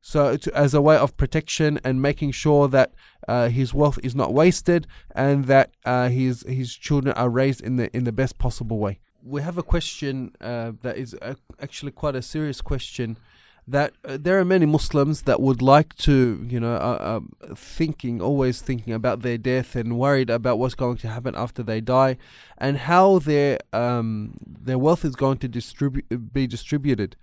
so 0.00 0.36
to, 0.36 0.54
as 0.56 0.74
a 0.74 0.80
way 0.80 0.96
of 0.96 1.16
protection 1.16 1.78
and 1.84 2.00
making 2.00 2.30
sure 2.30 2.68
that 2.68 2.92
uh, 3.28 3.48
his 3.48 3.74
wealth 3.74 3.98
is 4.02 4.14
not 4.14 4.32
wasted 4.32 4.86
and 5.14 5.44
that 5.46 5.70
uh, 5.84 6.08
his 6.08 6.42
his 6.48 6.74
children 6.74 7.14
are 7.14 7.28
raised 7.28 7.60
in 7.60 7.76
the 7.76 7.94
in 7.96 8.04
the 8.04 8.12
best 8.12 8.38
possible 8.38 8.78
way 8.78 8.98
we 9.22 9.42
have 9.42 9.58
a 9.58 9.62
question 9.62 10.32
uh, 10.40 10.72
that 10.82 10.96
is 10.96 11.14
uh, 11.20 11.34
actually 11.60 11.92
quite 11.92 12.16
a 12.16 12.22
serious 12.22 12.60
question 12.60 13.16
that 13.66 13.92
uh, 14.04 14.18
there 14.20 14.38
are 14.38 14.44
many 14.44 14.66
Muslims 14.66 15.22
that 15.22 15.40
would 15.40 15.62
like 15.62 15.94
to, 15.96 16.44
you 16.48 16.58
know, 16.58 16.74
uh, 16.74 17.20
thinking, 17.54 18.20
always 18.20 18.60
thinking 18.60 18.92
about 18.92 19.22
their 19.22 19.38
death 19.38 19.76
and 19.76 19.98
worried 19.98 20.30
about 20.30 20.58
what's 20.58 20.74
going 20.74 20.96
to 20.96 21.08
happen 21.08 21.34
after 21.36 21.62
they 21.62 21.80
die, 21.80 22.16
and 22.58 22.78
how 22.78 23.18
their 23.20 23.58
um, 23.72 24.34
their 24.44 24.78
wealth 24.78 25.04
is 25.04 25.14
going 25.14 25.38
to 25.38 25.48
distribute 25.48 26.32
be 26.32 26.46
distributed. 26.46 27.16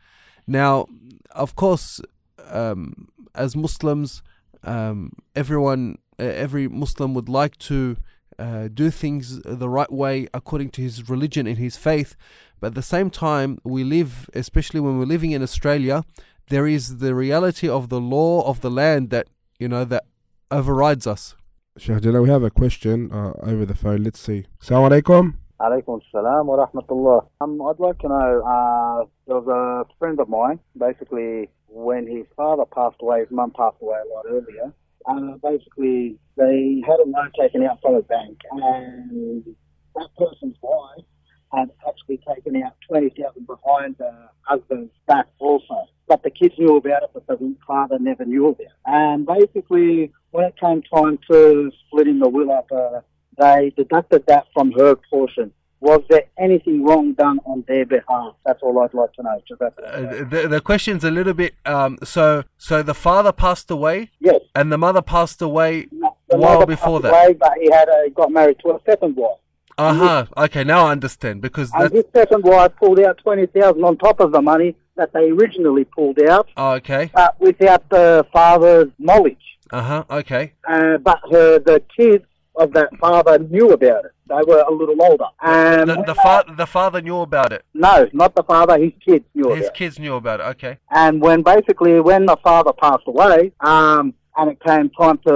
Now, 0.45 0.87
of 1.31 1.55
course, 1.55 2.01
um, 2.49 3.07
as 3.36 3.55
Muslims, 3.55 4.23
um, 4.63 5.13
everyone, 5.36 5.97
uh, 6.19 6.23
every 6.23 6.67
Muslim 6.67 7.13
would 7.13 7.29
like 7.29 7.57
to 7.60 7.97
uh, 8.39 8.67
do 8.73 8.89
things 8.89 9.41
the 9.41 9.69
right 9.69 9.91
way 9.91 10.27
according 10.33 10.69
to 10.71 10.81
his 10.81 11.10
religion 11.10 11.47
and 11.47 11.57
his 11.57 11.77
faith. 11.77 12.15
But 12.60 12.67
at 12.67 12.75
the 12.75 12.81
same 12.81 13.10
time, 13.10 13.60
we 13.63 13.83
live, 13.83 14.29
especially 14.33 14.79
when 14.79 14.97
we're 14.97 15.05
living 15.05 15.31
in 15.31 15.41
Australia, 15.43 16.03
there 16.49 16.67
is 16.67 16.97
the 16.97 17.13
reality 17.13 17.67
of 17.67 17.89
the 17.89 17.99
law 17.99 18.47
of 18.47 18.62
the 18.62 18.71
land 18.71 19.10
that 19.10 19.27
you 19.60 19.67
know 19.67 19.83
that 19.86 20.05
overrides 20.49 21.05
us. 21.05 21.36
Sheikh 21.77 22.03
we 22.03 22.29
have 22.29 22.43
a 22.43 22.49
question 22.49 23.12
uh, 23.12 23.33
over 23.41 23.65
the 23.65 23.75
phone. 23.75 24.03
Let's 24.03 24.19
see. 24.19 24.45
Assalamu 24.62 25.01
alaikum. 25.01 25.33
Alaikum 25.60 26.00
salam 26.12 26.46
wa 26.46 26.67
rahmatullah. 26.67 27.26
Um, 27.41 27.60
I'd 27.63 27.80
like 27.80 27.98
to 28.00 28.08
know, 28.08 28.43
uh, 28.46 29.06
there 29.26 29.39
was 29.39 29.48
a 29.48 29.91
friend 29.98 30.20
of 30.20 30.30
mine, 30.30 30.60
basically, 30.78 31.50
when 31.67 32.06
his 32.06 32.28
father 32.36 32.63
passed 32.65 32.98
away, 33.02 33.22
his 33.22 33.32
mum 33.32 33.52
passed 33.58 33.78
away 33.82 33.98
a 33.98 34.13
lot 34.13 34.26
earlier, 34.30 34.72
uh, 35.08 35.38
basically, 35.41 36.20
they 36.36 36.84
had 36.86 37.00
a 37.00 37.10
loan 37.10 37.32
taken 37.39 37.63
out 37.63 37.82
from 37.82 37.96
a 37.96 38.04
bank, 38.04 38.38
and 38.52 39.56
that 39.96 40.10
person's 40.15 40.58
wife 40.62 41.06
had 41.52 41.72
actually 41.88 42.20
taken 42.28 42.62
out 42.62 42.74
20000 42.88 43.48
behind 43.48 43.96
the 43.98 44.30
husband's 44.41 44.91
back 45.08 45.26
also. 45.39 45.88
But 46.08 46.22
the 46.22 46.30
kids 46.30 46.54
knew 46.60 46.76
about 46.76 47.04
it, 47.04 47.10
but 47.13 47.26
the 47.26 47.56
father 47.65 47.98
never 48.00 48.26
knew 48.26 48.48
about 48.48 48.60
it. 48.60 48.72
And 48.86 49.26
basically, 49.26 50.12
when 50.32 50.46
it 50.46 50.56
came 50.60 50.84
time 50.84 51.17
to 51.32 51.72
splitting 51.88 52.20
the 52.20 52.30
will 52.30 52.52
up, 52.52 52.70
uh, 52.72 53.02
they 53.38 53.71
deducted 53.76 54.26
that 54.28 54.47
from 54.54 54.71
her 54.73 54.95
portion. 55.10 55.52
Was 55.80 56.02
there 56.10 56.23
anything 56.39 56.84
wrong 56.84 57.13
done 57.13 57.39
on 57.45 57.63
their 57.67 57.86
behalf? 57.86 58.34
That's 58.45 58.60
all 58.63 58.80
I'd 58.80 58.95
like 58.95 59.13
to 59.13 59.23
know. 59.23 59.39
Just 59.47 59.60
that's 59.60 59.78
Uh, 59.78 60.26
the, 60.28 60.47
the 60.47 60.60
question's 60.62 61.04
a 61.04 61.12
little 61.12 61.36
bit. 61.36 61.54
Um, 61.67 62.00
so, 62.04 62.43
so 62.58 62.82
the 62.82 62.95
father 62.95 63.32
passed 63.32 63.69
away, 63.69 64.10
yes. 64.19 64.41
and 64.56 64.71
the 64.71 64.78
mother 64.80 65.04
passed 65.04 65.39
away. 65.41 65.88
a 66.32 66.38
While 66.38 66.65
before 66.65 67.00
that. 67.02 67.10
away, 67.10 67.34
but 67.34 67.54
he 67.62 67.69
had 67.71 67.88
a, 67.89 68.10
got 68.10 68.32
married 68.32 68.58
to 68.63 68.71
a 68.71 68.80
second 68.88 69.15
wife. 69.15 69.38
Uh 69.78 69.93
huh. 69.93 70.26
Okay, 70.45 70.63
now 70.63 70.88
I 70.88 70.91
understand 70.93 71.39
because 71.43 71.69
And 71.76 71.91
this 71.91 72.06
second 72.12 72.43
wife 72.43 72.71
pulled 72.78 73.00
out 73.00 73.19
20000 73.23 73.84
on 73.84 73.97
top 73.97 74.19
of 74.19 74.32
the 74.32 74.41
money 74.41 74.76
that 74.95 75.13
they 75.13 75.30
originally 75.30 75.84
pulled 75.86 76.19
out, 76.23 76.50
Oh, 76.58 76.71
okay. 76.71 77.12
uh, 77.13 77.28
without 77.38 77.88
the 77.89 78.26
father's 78.34 78.89
knowledge. 78.97 79.38
Uh 79.69 79.84
huh. 79.84 80.04
Okay. 80.10 80.54
Uh, 80.67 80.97
but 80.97 81.19
her, 81.32 81.60
the 81.60 81.84
kids 81.95 82.26
of 82.57 82.72
that 82.72 82.90
father 83.00 83.38
knew 83.38 83.70
about 83.78 84.05
it. 84.05 84.12
They 84.28 84.42
were 84.46 84.62
a 84.68 84.70
little 84.70 84.98
older. 85.09 85.24
And 85.42 85.88
The, 85.88 85.96
when 85.96 86.07
the, 86.07 86.14
they- 86.14 86.22
fa- 86.22 86.44
the 86.62 86.66
father 86.66 87.00
knew 87.00 87.20
about 87.28 87.50
it. 87.52 87.62
No, 87.74 88.07
not 88.12 88.35
the 88.35 88.42
father. 88.42 88.78
His 88.78 88.92
kids 89.07 89.24
knew 89.35 89.48
His 89.50 89.59
about 89.66 89.66
it. 89.66 89.74
kids 89.74 89.98
knew 89.98 90.14
about 90.22 90.40
it. 90.40 90.44
Okay. 90.55 90.74
And 90.90 91.20
when 91.20 91.42
basically 91.42 91.94
when 92.00 92.26
the 92.26 92.37
father 92.48 92.72
passed 92.72 93.07
away, 93.07 93.52
um, 93.61 94.14
and 94.38 94.50
it 94.52 94.59
came 94.66 94.88
time 95.02 95.18
to 95.26 95.35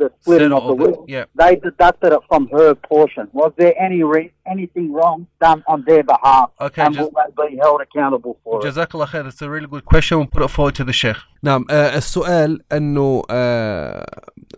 the 0.00 0.10
splitting 0.22 0.46
Settle 0.50 0.58
of 0.58 0.64
the 0.78 0.84
all 0.84 0.92
the- 0.92 0.98
will, 0.98 1.04
yeah. 1.06 1.24
they 1.34 1.56
deducted 1.56 2.10
it 2.14 2.20
from 2.30 2.48
her 2.56 2.74
portion. 2.74 3.28
Was 3.32 3.52
there 3.58 3.74
any 3.78 4.02
re- 4.02 4.32
anything 4.46 4.86
wrong 4.96 5.26
done 5.40 5.62
on 5.72 5.84
their 5.86 6.02
behalf? 6.02 6.48
Okay, 6.66 6.82
and 6.82 6.94
just- 6.94 7.12
will 7.12 7.22
they 7.38 7.48
be 7.54 7.56
held 7.58 7.80
accountable 7.82 8.38
for 8.44 8.60
it? 8.60 8.64
جزاك 8.64 8.94
الله 8.94 9.06
خير. 9.06 9.26
It's 9.28 9.42
a 9.42 9.50
really 9.50 9.66
good 9.66 9.84
question. 9.84 10.18
We'll 10.18 10.26
put 10.36 10.42
it 10.42 10.48
forward 10.50 10.74
to 10.76 10.84
the 10.84 10.92
sheikh. 10.94 11.16
نعم 11.42 11.64
آه 11.70 11.96
السؤال 11.96 12.60
انه 12.72 13.22
آه 13.30 14.06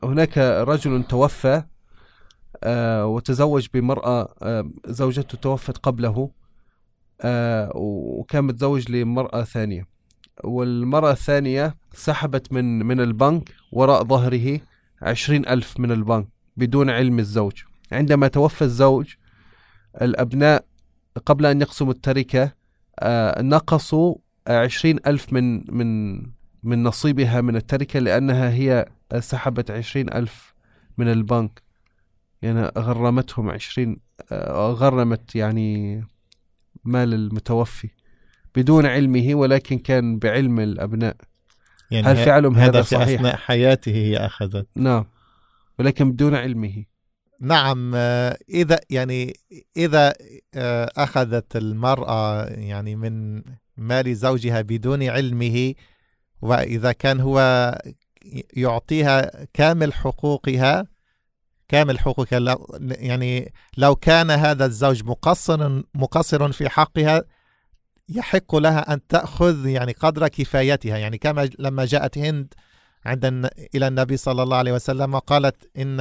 هناك 0.04 0.38
رجل 0.38 1.02
توفى 1.02 1.48
آه 1.48 1.64
وتزوج 3.05 3.67
بمرأة 3.73 4.33
آه 4.41 4.69
زوجته 4.87 5.37
توفت 5.37 5.77
قبله 5.77 6.29
آه 7.21 7.71
وكان 7.75 8.43
متزوج 8.43 8.91
لمرأة 8.91 9.43
ثانية. 9.43 9.87
والمرأة 10.43 11.11
الثانية 11.11 11.75
سحبت 11.93 12.53
من 12.53 12.85
من 12.85 12.99
البنك 12.99 13.49
وراء 13.71 14.03
ظهره 14.03 14.59
عشرين 15.01 15.47
ألف 15.47 15.79
من 15.79 15.91
البنك 15.91 16.27
بدون 16.57 16.89
علم 16.89 17.19
الزوج. 17.19 17.63
عندما 17.91 18.27
توفى 18.27 18.61
الزوج 18.61 19.13
الأبناء 20.01 20.65
قبل 21.25 21.45
أن 21.45 21.61
يقسموا 21.61 21.91
التركة 21.93 22.51
آه 22.99 23.41
نقصوا 23.41 24.15
عشرين 24.47 24.99
ألف 25.07 25.33
من 25.33 25.75
من 25.77 26.17
من 26.63 26.83
نصيبها 26.83 27.41
من 27.41 27.55
التركة 27.55 27.99
لأنها 27.99 28.49
هي 28.49 28.85
سحبت 29.19 29.71
عشرين 29.71 30.13
ألف 30.13 30.53
من 30.97 31.07
البنك. 31.07 31.64
يعني 32.45 32.71
غرمتهم 32.77 33.49
عشرين 33.49 33.97
آه، 34.31 34.71
غرمت 34.71 35.35
يعني 35.35 36.03
مال 36.83 37.13
المتوفي 37.13 37.89
بدون 38.55 38.85
علمه 38.85 39.35
ولكن 39.35 39.77
كان 39.77 40.19
بعلم 40.19 40.59
الأبناء. 40.59 41.15
يعني 41.91 42.07
هل 42.07 42.15
فعلهم 42.15 42.55
هذا 42.55 42.81
في 42.81 42.89
صحيح؟ 42.89 43.19
أثناء 43.19 43.35
حياته 43.35 43.91
هي 43.91 44.17
أخذت. 44.17 44.67
نعم 44.75 45.05
ولكن 45.79 46.11
بدون 46.11 46.35
علمه. 46.35 46.85
نعم 47.41 47.91
آه، 47.95 48.37
إذا 48.49 48.79
يعني 48.89 49.33
إذا 49.77 50.13
آه، 50.55 50.91
أخذت 50.97 51.55
المرأة 51.55 52.45
يعني 52.45 52.95
من 52.95 53.43
مال 53.77 54.15
زوجها 54.15 54.61
بدون 54.61 55.03
علمه 55.03 55.73
وإذا 56.41 56.91
كان 56.91 57.19
هو 57.19 57.39
يعطيها 58.53 59.45
كامل 59.53 59.93
حقوقها 59.93 60.94
كامل 61.67 61.99
حقوقها 61.99 62.39
لو- 62.39 62.77
يعني 62.81 63.53
لو 63.77 63.95
كان 63.95 64.31
هذا 64.31 64.65
الزوج 64.65 65.03
مقصر 65.03 65.81
مقصر 65.93 66.51
في 66.51 66.69
حقها 66.69 67.23
يحق 68.09 68.55
لها 68.55 68.93
أن 68.93 69.07
تأخذ 69.07 69.65
يعني 69.67 69.91
قدر 69.91 70.27
كفايتها. 70.27 70.97
يعني 70.97 71.17
كما 71.17 71.49
لما 71.59 71.85
جاءت 71.85 72.17
هند 72.17 72.53
عند 73.05 73.25
إلى 73.75 73.87
النبي 73.87 74.17
صلى 74.17 74.43
الله 74.43 74.57
عليه 74.57 74.71
وسلم 74.73 75.13
وقالت 75.13 75.55
إن 75.77 75.99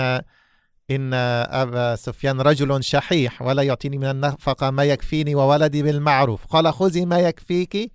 إن 0.91 1.15
أبا 1.15 1.97
سفيان 1.97 2.41
رجل 2.41 2.85
شحيح 2.85 3.43
ولا 3.43 3.63
يعطيني 3.63 3.99
من 3.99 4.05
النفقة 4.05 4.71
ما 4.71 4.85
يكفيني 4.85 5.35
وولدي 5.35 5.83
بالمعروف. 5.83 6.47
قال 6.47 6.73
خذي 6.73 7.07
ما 7.07 7.19
يكفيك 7.19 7.93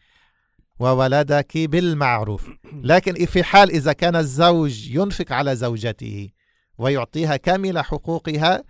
وولدك 0.79 1.57
بالمعروف. 1.57 2.49
لكن 2.73 3.25
في 3.25 3.43
حال 3.43 3.69
إذا 3.71 3.93
كان 3.93 4.15
الزوج 4.15 4.87
ينفق 4.87 5.31
على 5.33 5.55
زوجته 5.55 6.29
ويعطيها 6.79 7.37
كامل 7.37 7.79
حقوقها 7.79 8.63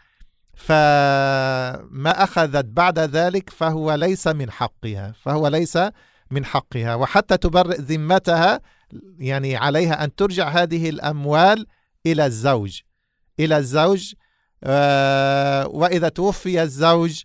فما 0.54 2.24
أخذت 2.24 2.66
بعد 2.66 3.00
ذلك 3.00 3.50
فهو 3.50 3.94
ليس 3.94 4.28
من 4.28 4.52
حقها 4.52 5.14
فهو 5.24 5.48
ليس 5.48 5.78
من 6.32 6.46
حقها. 6.46 6.96
وحتى 6.96 7.38
تبرئ 7.38 7.82
ذمتها 7.82 8.62
يعني 9.20 9.56
عليها 9.56 10.04
أن 10.04 10.16
ترجع 10.16 10.50
هذه 10.50 10.90
الأموال 10.90 11.66
إلى 12.06 12.26
الزوج 12.26 12.82
إلى 13.40 13.58
الزوج 13.58 14.14
آه، 14.64 15.68
وإذا 15.68 16.10
توفي 16.10 16.62
الزوج 16.64 17.24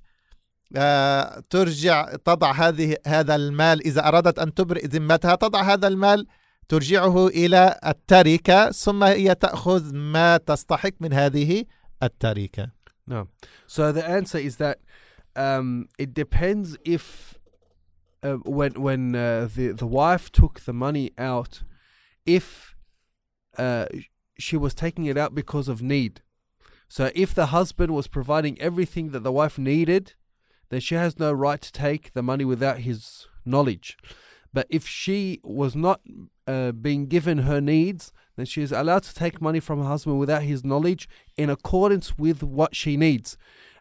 آه، 0.77 1.42
ترجع 1.51 2.16
تضع 2.16 2.53
هذه 2.53 2.97
هذا 3.07 3.35
المال 3.35 3.87
إذا 3.87 4.09
أرادت 4.09 4.38
أن 4.38 4.55
تبرئ 4.55 4.87
ذمتها 4.87 5.35
تضع 5.35 5.62
هذا 5.62 5.88
المال 5.88 6.27
ترجعه 6.69 7.28
إلى 7.28 7.80
التركة 7.86 8.72
ثم 8.72 9.04
هي 9.04 9.36
تأخذ 9.36 9.95
ما 9.95 10.38
تستحق 10.38 10.93
من 11.00 11.13
هذه 11.13 11.65
التركة 12.04 12.72
No. 13.08 13.28
So 13.65 13.91
the 13.91 14.08
answer 14.08 14.38
is 14.38 14.58
that 14.58 14.78
um, 15.36 15.88
it 15.98 16.13
depends 16.13 16.78
if 16.86 17.39
uh, 18.22 18.34
when 18.45 18.74
when 18.82 19.15
uh, 19.15 19.50
the 19.56 19.72
the 19.72 19.88
wife 19.88 20.32
took 20.32 20.60
the 20.60 20.74
money 20.74 21.12
out, 21.17 21.63
if 22.26 22.76
uh, 23.58 23.86
she 24.38 24.56
was 24.58 24.76
taking 24.76 25.06
it 25.06 25.17
out 25.17 25.34
because 25.34 25.67
of 25.67 25.82
need. 25.82 26.22
So 26.88 27.12
if 27.15 27.34
the 27.34 27.48
husband 27.48 27.93
was 27.93 28.08
providing 28.08 28.60
everything 28.62 29.10
that 29.10 29.24
the 29.24 29.32
wife 29.32 29.58
needed, 29.58 30.13
then 30.69 30.80
she 30.80 30.95
has 30.95 31.19
no 31.19 31.32
right 31.32 31.62
to 31.62 31.72
take 31.72 32.13
the 32.13 32.24
money 32.24 32.45
without 32.45 32.80
his 32.80 33.28
knowledge. 33.45 33.98
But 34.55 34.69
if 34.71 34.87
she 34.87 35.40
was 35.43 35.75
not 35.75 36.01
uh, 36.47 36.71
being 36.73 37.07
given 37.07 37.38
her 37.38 37.61
needs, 37.61 38.12
then 38.37 38.47
she 38.47 38.62
is 38.62 38.71
allowed 38.71 39.03
to 39.03 39.14
take 39.14 39.43
money 39.43 39.59
from 39.59 39.81
her 39.81 39.88
husband 39.88 40.19
without 40.21 40.45
his 40.45 40.64
knowledge 40.64 41.09
in 41.37 41.51
accordance 41.51 42.17
with 42.17 42.43
what 42.45 42.77
she 42.77 42.97
needs. 42.97 43.37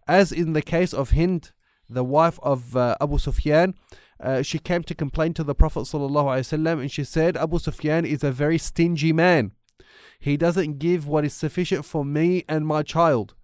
As 0.08 0.32
in 0.32 0.54
the 0.54 0.64
case 0.64 0.92
of 0.92 1.12
Hind, 1.12 1.52
the 1.88 2.04
wife 2.04 2.40
of 2.42 2.76
uh, 2.76 2.96
Abu 3.00 3.20
Sufyan, 3.20 3.76
uh, 4.20 4.42
she 4.42 4.58
came 4.58 4.84
to 4.84 4.96
complain 4.96 5.36
to 5.36 5.44
the 5.44 5.54
Prophet 5.54 5.82
ﷺ 5.82 6.82
and 6.82 6.92
she 6.92 7.04
said, 7.04 7.38
Abu 7.38 7.60
Sufyan 7.60 8.04
is 8.04 8.24
a 8.24 8.32
very 8.32 8.58
stingy 8.58 9.14
man. 9.14 9.52
He 10.20 10.38
doesn't 10.38 10.80
give 10.80 11.08
what 11.08 11.26
is 11.26 11.34
sufficient 11.36 11.86
for 11.86 12.04
me 12.04 12.46
and 12.50 12.66
my 12.66 12.82
child. 12.82 13.36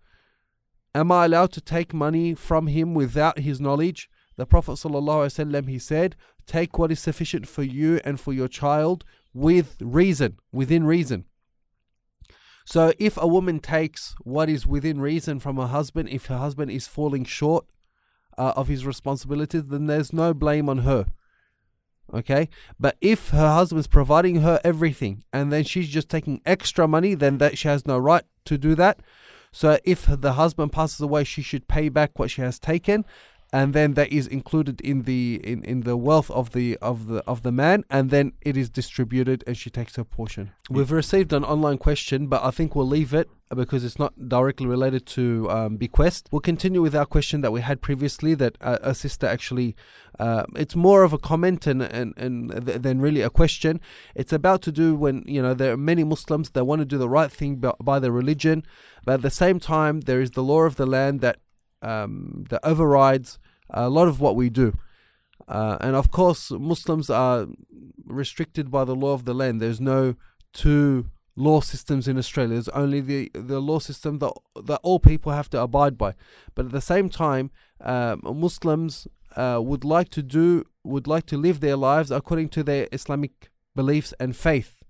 Am 0.96 1.12
I 1.12 1.26
allowed 1.26 1.52
to 1.52 1.62
take 1.62 1.94
money 1.94 2.34
from 2.34 2.68
him 2.68 2.96
without 2.96 3.40
his 3.40 3.62
knowledge? 3.62 4.10
The 4.38 4.46
Prophet 4.46 4.72
ﷺ, 4.72 5.68
he 5.68 5.78
said, 5.78 6.16
take 6.50 6.78
what 6.80 6.92
is 6.92 7.00
sufficient 7.00 7.48
for 7.48 7.64
you 7.64 8.02
and 8.04 8.20
for 8.20 8.34
your 8.34 8.48
child 8.48 9.06
with 9.34 9.78
reason, 9.80 10.40
within 10.52 10.84
reason. 10.84 11.26
So 12.66 12.94
if 13.00 13.18
a 13.18 13.28
woman 13.28 13.60
takes 13.60 14.16
what 14.24 14.50
is 14.50 14.68
within 14.68 15.00
reason 15.00 15.40
from 15.40 15.58
her 15.58 15.68
husband, 15.68 16.10
if 16.10 16.26
her 16.26 16.38
husband 16.38 16.72
is 16.72 16.88
falling 16.88 17.26
short 17.26 17.66
uh, 18.38 18.54
of 18.56 18.68
his 18.68 18.86
responsibilities, 18.86 19.66
then 19.66 19.88
there's 19.88 20.14
no 20.14 20.34
blame 20.34 20.70
on 20.70 20.80
her. 20.80 21.06
Okay, 22.12 22.50
but 22.80 22.98
if 23.02 23.30
her 23.30 23.54
husband's 23.54 23.86
providing 23.88 24.42
her 24.42 24.60
everything 24.64 25.24
and 25.32 25.54
then 25.54 25.64
she's 25.64 25.90
just 25.90 26.10
taking 26.10 26.42
extra 26.44 26.88
money, 26.88 27.14
then 27.14 27.38
that 27.38 27.58
she 27.58 27.68
has 27.68 27.86
no 27.86 28.00
right 28.00 28.24
to 28.46 28.58
do 28.58 28.74
that. 28.76 29.00
So 29.52 29.78
if 29.84 30.08
the 30.08 30.34
husband 30.34 30.72
passes 30.72 31.02
away, 31.02 31.24
she 31.24 31.42
should 31.42 31.68
pay 31.68 31.90
back 31.90 32.18
what 32.18 32.32
she 32.32 32.42
has 32.42 32.60
taken, 32.60 33.06
and 33.52 33.74
then 33.74 33.96
that 33.96 34.12
is 34.12 34.28
included 34.28 34.80
in 34.82 35.04
the 35.04 35.40
in, 35.44 35.64
in 35.64 35.82
the 35.82 35.98
wealth 35.98 36.30
of 36.32 36.52
the 36.52 36.78
of 36.78 37.08
the 37.08 37.24
of 37.26 37.42
the 37.42 37.52
man, 37.52 37.84
and 37.90 38.10
then 38.10 38.34
it 38.42 38.56
is 38.56 38.70
distributed, 38.70 39.44
and 39.48 39.58
she 39.58 39.70
takes 39.70 39.96
her 39.96 40.04
portion. 40.04 40.52
We've 40.70 40.92
received 40.92 41.34
an 41.34 41.44
online 41.44 41.80
question, 41.80 42.28
but 42.28 42.44
I 42.44 42.52
think 42.52 42.76
we'll 42.76 42.88
leave 42.88 43.14
it 43.14 43.30
because 43.56 43.84
it's 43.84 43.98
not 43.98 44.30
directly 44.30 44.68
related 44.68 45.08
to 45.08 45.50
um, 45.50 45.78
bequest. 45.78 46.30
We'll 46.32 46.42
continue 46.42 46.84
with 46.84 46.96
our 46.96 47.08
question 47.08 47.42
that 47.42 47.52
we 47.52 47.62
had 47.62 47.82
previously. 47.82 48.36
That 48.36 48.56
uh, 48.62 48.78
a 48.84 48.94
sister 48.94 49.26
actually, 49.26 49.76
uh, 50.20 50.44
it's 50.56 50.76
more 50.76 51.04
of 51.04 51.12
a 51.12 51.18
comment 51.18 51.66
and 51.66 51.82
and 51.82 52.14
and 52.18 52.66
th- 52.68 52.82
than 52.82 53.02
really 53.02 53.22
a 53.22 53.32
question. 53.32 53.82
It's 54.14 54.34
about 54.34 54.62
to 54.64 54.72
do 54.72 54.96
when 54.96 55.24
you 55.26 55.42
know 55.42 55.56
there 55.56 55.74
are 55.74 55.78
many 55.78 56.04
Muslims 56.04 56.52
that 56.52 56.66
want 56.66 56.82
to 56.82 56.86
do 56.86 57.00
the 57.00 57.10
right 57.10 57.32
thing 57.32 57.56
by, 57.56 57.74
by 57.82 57.98
their 57.98 58.12
religion, 58.12 58.64
but 59.06 59.14
at 59.16 59.22
the 59.24 59.32
same 59.32 59.60
time 59.60 60.02
there 60.02 60.22
is 60.22 60.32
the 60.32 60.44
law 60.44 60.62
of 60.62 60.76
the 60.76 60.86
land 60.86 61.22
that 61.22 61.40
um, 61.82 62.46
that 62.50 62.62
overrides 62.64 63.40
a 63.70 63.90
lot 63.90 64.08
of 64.08 64.20
what 64.20 64.36
we 64.36 64.50
do. 64.50 64.78
Uh, 65.48 65.78
and 65.82 65.96
of 65.96 66.12
course, 66.12 66.52
Muslims 66.52 67.10
are 67.10 67.48
restricted 68.06 68.70
by 68.70 68.84
the 68.84 68.96
law 68.96 69.14
of 69.14 69.26
the 69.26 69.34
land. 69.34 69.62
There's 69.62 69.82
no 69.82 70.16
two 70.54 71.10
law 71.36 71.62
systems 71.62 72.08
in 72.08 72.18
Australia. 72.18 72.56
There's 72.56 72.70
only 72.70 73.02
the, 73.02 73.32
the 73.34 73.60
law 73.60 73.80
system 73.80 74.20
that, 74.20 74.34
that 74.66 74.80
all 74.84 75.00
people 75.00 75.32
have 75.32 75.50
to 75.52 75.62
abide 75.62 75.98
by. 75.98 76.14
But 76.54 76.66
at 76.68 76.72
the 76.72 76.82
same 76.82 77.10
time, 77.10 77.52
um, 77.82 78.22
Muslims 78.24 79.08
uh, 79.36 79.60
would 79.64 79.86
like 79.86 80.10
to 80.10 80.24
do 80.24 80.66
would 80.84 81.08
like 81.08 81.26
to 81.28 81.38
live 81.38 81.60
their 81.60 81.76
lives 81.76 82.10
according 82.10 82.50
to 82.50 82.64
their 82.64 82.88
Islamic 82.92 83.50
beliefs 83.76 84.14
and 84.20 84.36
faith. 84.36 84.84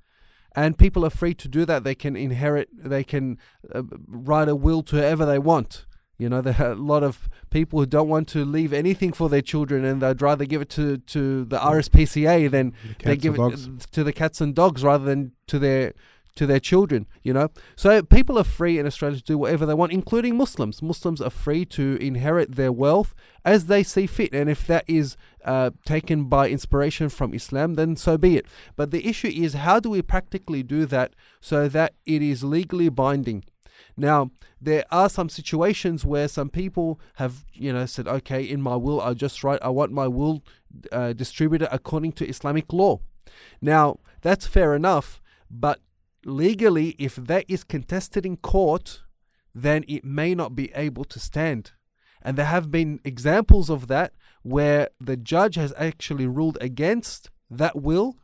And 0.55 0.77
people 0.77 1.05
are 1.05 1.09
free 1.09 1.33
to 1.35 1.47
do 1.47 1.65
that. 1.65 1.83
They 1.83 1.95
can 1.95 2.15
inherit. 2.15 2.69
They 2.71 3.03
can 3.03 3.37
uh, 3.73 3.83
write 4.07 4.49
a 4.49 4.55
will 4.55 4.81
to 4.83 4.95
whoever 4.95 5.25
they 5.25 5.39
want. 5.39 5.85
You 6.19 6.27
know, 6.27 6.41
there 6.41 6.55
are 6.59 6.71
a 6.71 6.75
lot 6.75 7.01
of 7.01 7.29
people 7.49 7.79
who 7.79 7.85
don't 7.85 8.09
want 8.09 8.27
to 8.29 8.43
leave 8.43 8.73
anything 8.73 9.13
for 9.13 9.29
their 9.29 9.41
children, 9.41 9.85
and 9.85 10.01
they'd 10.01 10.21
rather 10.21 10.45
give 10.45 10.61
it 10.61 10.69
to, 10.71 10.97
to 10.97 11.45
the 11.45 11.57
RSPCA 11.57 12.51
than 12.51 12.73
The 12.99 13.05
they 13.05 13.15
give 13.15 13.39
it 13.39 13.91
to 13.91 14.03
the 14.03 14.13
cats 14.13 14.41
and 14.41 14.53
dogs 14.53 14.83
rather 14.83 15.05
than 15.05 15.31
to 15.47 15.57
their 15.57 15.93
to 16.35 16.45
their 16.45 16.59
children. 16.59 17.07
You 17.23 17.33
know, 17.33 17.49
so 17.75 18.03
people 18.03 18.37
are 18.37 18.43
free 18.43 18.77
in 18.77 18.85
Australia 18.85 19.17
to 19.17 19.23
do 19.23 19.37
whatever 19.37 19.65
they 19.65 19.73
want, 19.73 19.93
including 19.93 20.35
Muslims. 20.35 20.81
Muslims 20.81 21.21
are 21.21 21.29
free 21.29 21.65
to 21.65 21.97
inherit 22.01 22.55
their 22.55 22.71
wealth 22.71 23.15
as 23.45 23.65
they 23.67 23.81
see 23.81 24.05
fit, 24.05 24.33
and 24.33 24.49
if 24.49 24.67
that 24.67 24.83
is 24.87 25.15
uh, 25.45 25.71
taken 25.85 26.25
by 26.25 26.49
inspiration 26.49 27.07
from 27.07 27.33
Islam, 27.33 27.75
then 27.75 27.95
so 27.95 28.17
be 28.17 28.35
it. 28.35 28.45
But 28.75 28.91
the 28.91 29.07
issue 29.07 29.31
is, 29.33 29.53
how 29.53 29.79
do 29.79 29.89
we 29.89 30.01
practically 30.01 30.63
do 30.63 30.85
that 30.85 31.13
so 31.39 31.69
that 31.69 31.93
it 32.05 32.21
is 32.21 32.43
legally 32.43 32.89
binding? 32.89 33.45
Now, 33.97 34.31
there 34.61 34.85
are 34.91 35.09
some 35.09 35.29
situations 35.29 36.05
where 36.05 36.27
some 36.27 36.49
people 36.49 36.99
have, 37.15 37.45
you 37.53 37.71
know, 37.73 37.85
said, 37.85 38.07
okay, 38.07 38.43
in 38.43 38.61
my 38.61 38.75
will, 38.75 39.01
I 39.01 39.13
just 39.13 39.43
write, 39.43 39.59
I 39.61 39.69
want 39.69 39.91
my 39.91 40.07
will 40.07 40.43
uh, 40.91 41.13
distributed 41.13 41.69
according 41.71 42.13
to 42.13 42.27
Islamic 42.27 42.71
law. 42.73 42.99
Now, 43.61 43.99
that's 44.21 44.47
fair 44.47 44.75
enough, 44.75 45.21
but 45.49 45.79
legally, 46.25 46.89
if 46.97 47.15
that 47.15 47.45
is 47.47 47.63
contested 47.63 48.25
in 48.25 48.37
court, 48.37 49.03
then 49.55 49.83
it 49.87 50.03
may 50.03 50.35
not 50.35 50.55
be 50.55 50.71
able 50.73 51.05
to 51.05 51.19
stand. 51.19 51.71
And 52.21 52.37
there 52.37 52.45
have 52.45 52.69
been 52.69 52.99
examples 53.03 53.69
of 53.69 53.87
that 53.87 54.13
where 54.43 54.89
the 54.99 55.17
judge 55.17 55.55
has 55.55 55.73
actually 55.77 56.27
ruled 56.27 56.57
against 56.61 57.29
that 57.49 57.81
will 57.81 58.17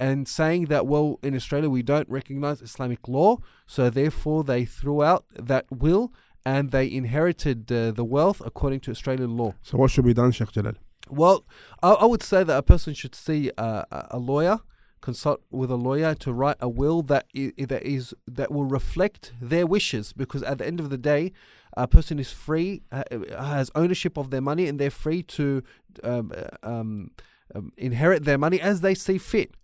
and 0.00 0.28
saying 0.28 0.66
that, 0.66 0.86
well, 0.86 1.18
in 1.22 1.34
Australia 1.34 1.68
we 1.68 1.82
don't 1.82 2.08
recognize 2.08 2.62
Islamic 2.62 3.08
law, 3.08 3.38
so 3.66 3.90
therefore 3.90 4.44
they 4.44 4.64
threw 4.64 5.02
out 5.02 5.24
that 5.34 5.66
will 5.70 6.12
and 6.44 6.70
they 6.70 6.90
inherited 6.90 7.70
uh, 7.70 7.90
the 7.90 8.04
wealth 8.04 8.40
according 8.44 8.80
to 8.80 8.90
Australian 8.90 9.36
law. 9.36 9.54
So 9.62 9.76
what 9.76 9.90
should 9.90 10.04
be 10.04 10.14
done, 10.14 10.32
Sheikh 10.32 10.52
Jalal? 10.52 10.74
Well, 11.10 11.44
I, 11.82 11.92
I 11.92 12.04
would 12.04 12.22
say 12.22 12.44
that 12.44 12.56
a 12.56 12.62
person 12.62 12.94
should 12.94 13.14
see 13.14 13.50
uh, 13.58 13.84
a 14.10 14.18
lawyer, 14.18 14.60
consult 15.00 15.42
with 15.50 15.70
a 15.70 15.76
lawyer 15.76 16.14
to 16.14 16.32
write 16.32 16.56
a 16.60 16.68
will 16.68 17.02
that 17.02 17.26
that 17.32 17.82
is 17.82 18.14
that 18.26 18.50
will 18.50 18.64
reflect 18.64 19.32
their 19.40 19.66
wishes. 19.66 20.12
Because 20.12 20.42
at 20.42 20.58
the 20.58 20.66
end 20.66 20.80
of 20.80 20.90
the 20.90 20.98
day, 20.98 21.32
a 21.76 21.86
person 21.86 22.18
is 22.18 22.32
free, 22.32 22.82
uh, 22.90 23.04
has 23.38 23.70
ownership 23.74 24.16
of 24.16 24.30
their 24.30 24.40
money, 24.40 24.66
and 24.66 24.78
they're 24.78 24.90
free 24.90 25.22
to 25.22 25.62
um, 26.02 26.32
um, 26.62 27.10
um, 27.54 27.72
inherit 27.76 28.24
their 28.24 28.38
money 28.38 28.60
as 28.60 28.80
they 28.80 28.94
see 28.94 29.18
fit. 29.18 29.54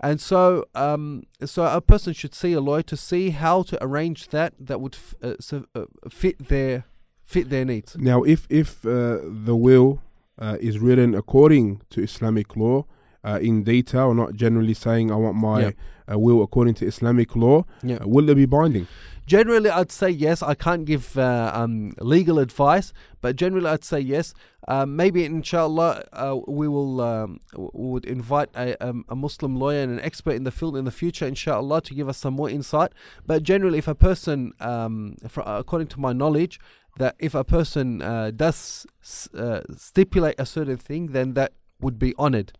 And 0.00 0.20
so, 0.20 0.64
um, 0.74 1.24
so 1.44 1.64
a 1.64 1.80
person 1.80 2.12
should 2.12 2.34
see 2.34 2.52
a 2.52 2.60
lawyer 2.60 2.82
to 2.82 2.96
see 2.96 3.30
how 3.30 3.62
to 3.64 3.76
arrange 3.82 4.28
that 4.28 4.54
that 4.58 4.80
would 4.80 4.94
f- 4.94 5.14
uh, 5.22 5.34
so, 5.40 5.64
uh, 5.74 5.86
fit 6.08 6.48
their 6.48 6.84
fit 7.24 7.50
their 7.50 7.64
needs. 7.64 7.96
Now, 7.96 8.22
if 8.22 8.46
if 8.48 8.84
uh, 8.86 9.18
the 9.24 9.56
will 9.56 10.00
uh, 10.38 10.56
is 10.60 10.78
written 10.78 11.14
according 11.14 11.82
to 11.90 12.02
Islamic 12.02 12.56
law 12.56 12.86
uh, 13.24 13.38
in 13.42 13.64
detail, 13.64 14.14
not 14.14 14.34
generally 14.34 14.74
saying 14.74 15.10
I 15.10 15.16
want 15.16 15.36
my 15.36 15.60
Yeah. 15.60 15.70
Uh, 16.10 16.18
will 16.18 16.42
according 16.42 16.74
to 16.74 16.86
Islamic 16.86 17.34
law, 17.36 17.64
Yeah. 17.82 17.96
uh, 17.96 18.06
will 18.08 18.28
it 18.30 18.34
be 18.36 18.46
binding? 18.46 18.86
Generally, 19.26 19.68
I'd 19.68 19.92
say 19.92 20.08
yes. 20.08 20.42
I 20.42 20.54
can't 20.54 20.86
give 20.86 21.18
uh, 21.18 21.50
um, 21.54 21.92
legal 22.00 22.38
advice, 22.38 22.94
but 23.20 23.36
generally, 23.36 23.66
I'd 23.68 23.84
say 23.84 24.00
yes. 24.00 24.32
Um, 24.68 24.96
maybe, 24.96 25.24
inshallah, 25.24 26.04
uh, 26.14 26.38
we 26.46 26.66
will 26.66 27.00
um, 27.02 27.40
would 27.54 28.06
invite 28.06 28.48
a, 28.56 28.74
um, 28.86 29.04
a 29.08 29.14
Muslim 29.14 29.56
lawyer 29.56 29.82
and 29.82 29.92
an 29.92 30.00
expert 30.00 30.32
in 30.32 30.44
the 30.44 30.50
field 30.50 30.76
in 30.78 30.86
the 30.86 30.90
future, 30.90 31.26
inshallah, 31.26 31.82
to 31.82 31.94
give 31.94 32.08
us 32.08 32.16
some 32.16 32.34
more 32.34 32.48
insight. 32.48 32.92
But 33.26 33.42
generally, 33.42 33.76
if 33.78 33.88
a 33.88 33.94
person, 33.94 34.52
um, 34.60 35.16
fr- 35.28 35.42
according 35.44 35.88
to 35.88 36.00
my 36.00 36.14
knowledge, 36.14 36.58
that 36.96 37.14
if 37.18 37.34
a 37.34 37.44
person 37.44 38.00
uh, 38.00 38.30
does 38.34 38.86
s- 39.02 39.28
uh, 39.34 39.60
stipulate 39.76 40.36
a 40.38 40.46
certain 40.46 40.78
thing, 40.78 41.08
then 41.12 41.34
that 41.34 41.52
would 41.82 41.98
be 41.98 42.14
honored. 42.18 42.52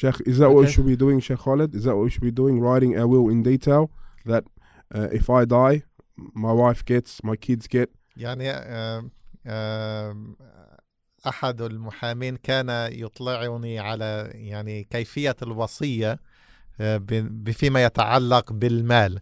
Sheikh, 0.00 0.16
is 0.30 0.36
that 0.40 0.48
what 0.50 0.60
we 0.62 0.64
Okay. 0.66 0.72
should 0.74 0.86
be 0.94 0.96
doing, 1.04 1.18
Sheikh 1.26 1.40
Khalid? 1.44 1.70
Is 1.78 1.84
that 1.86 1.94
what 1.96 2.04
we 2.06 2.10
should 2.14 2.26
be 2.30 2.36
doing? 2.42 2.54
Writing 2.66 2.92
our 2.98 3.06
will 3.12 3.28
in 3.34 3.40
detail 3.52 3.82
that 4.30 4.44
uh, 4.96 5.08
if 5.18 5.26
I 5.38 5.40
die, 5.60 5.76
my 6.46 6.52
wife 6.62 6.80
gets, 6.92 7.10
my 7.30 7.36
kids 7.46 7.66
get. 7.76 7.88
يعني 8.16 8.50
آم، 8.50 9.10
آم، 9.46 10.36
أحد 11.26 11.62
المحامين 11.62 12.36
كان 12.36 12.68
يطلعني 12.92 13.78
على 13.78 14.30
يعني 14.34 14.84
كيفية 14.90 15.36
الوصية 15.42 16.18
آه، 16.80 17.02
فيما 17.52 17.84
يتعلق 17.84 18.52
بالمال 18.52 19.20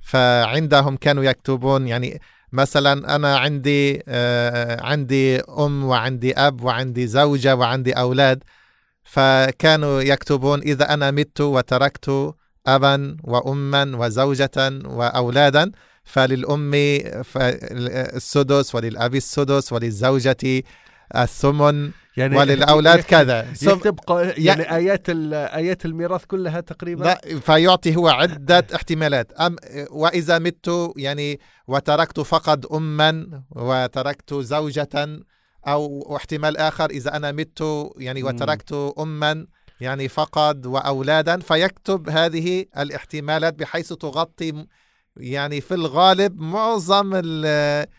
فعندهم 0.00 0.96
كانوا 0.96 1.24
يكتبون 1.24 1.88
يعني 1.88 2.20
مثلا 2.52 3.16
أنا 3.16 3.38
عندي 3.38 4.02
آه، 4.08 4.82
عندي 4.86 5.40
أم 5.40 5.84
وعندي 5.84 6.34
أب 6.34 6.62
وعندي 6.62 7.06
زوجة 7.06 7.56
وعندي 7.56 7.92
أولاد 7.92 8.44
فكانوا 9.10 10.00
يكتبون 10.02 10.60
إذا 10.60 10.94
أنا 10.94 11.10
مت 11.10 11.40
وتركت 11.40 12.34
أبا 12.66 13.16
وأما 13.24 13.96
وزوجة 13.96 14.50
وأولادا 14.84 15.72
فللأم 16.04 16.72
السدس 18.16 18.74
وللأب 18.74 19.14
السدس 19.14 19.72
وللزوجة 19.72 20.62
الثمن 21.16 21.90
يعني 22.16 22.36
وللأولاد 22.36 23.00
كذا. 23.00 23.46
يكتب 23.62 23.98
يعني 24.38 24.74
آيات 24.76 25.10
ال- 25.10 25.34
آيات 25.34 25.84
الميراث 25.84 26.24
كلها 26.24 26.60
تقريبا؟ 26.60 27.04
لا 27.04 27.20
فيعطي 27.40 27.96
هو 27.96 28.08
عدة 28.08 28.66
احتمالات. 28.74 29.32
أم 29.32 29.56
وإذا 29.90 30.38
مت 30.38 30.92
يعني 30.96 31.40
وتركت 31.68 32.20
فقط 32.20 32.72
أما 32.72 33.42
وتركت 33.50 34.34
زوجة 34.34 34.88
أو 35.72 36.16
احتمال 36.16 36.56
آخر 36.56 36.90
إذا 36.90 37.16
أنا 37.16 37.32
مت 37.32 37.62
يعني. 37.96 38.22
وتركت 38.22 38.94
أما 38.98 39.46
يعني 39.80 40.08
فقط 40.08 40.66
وأولادا 40.66 41.40
فيكتب 41.40 42.08
هذه 42.08 42.64
الاحتمالات 42.78 43.54
بحيث 43.54 43.92
تغطي 43.92 44.66
يعني 45.16 45.60
في 45.60 45.74
الغالب 45.74 46.40
معظم 46.40 47.06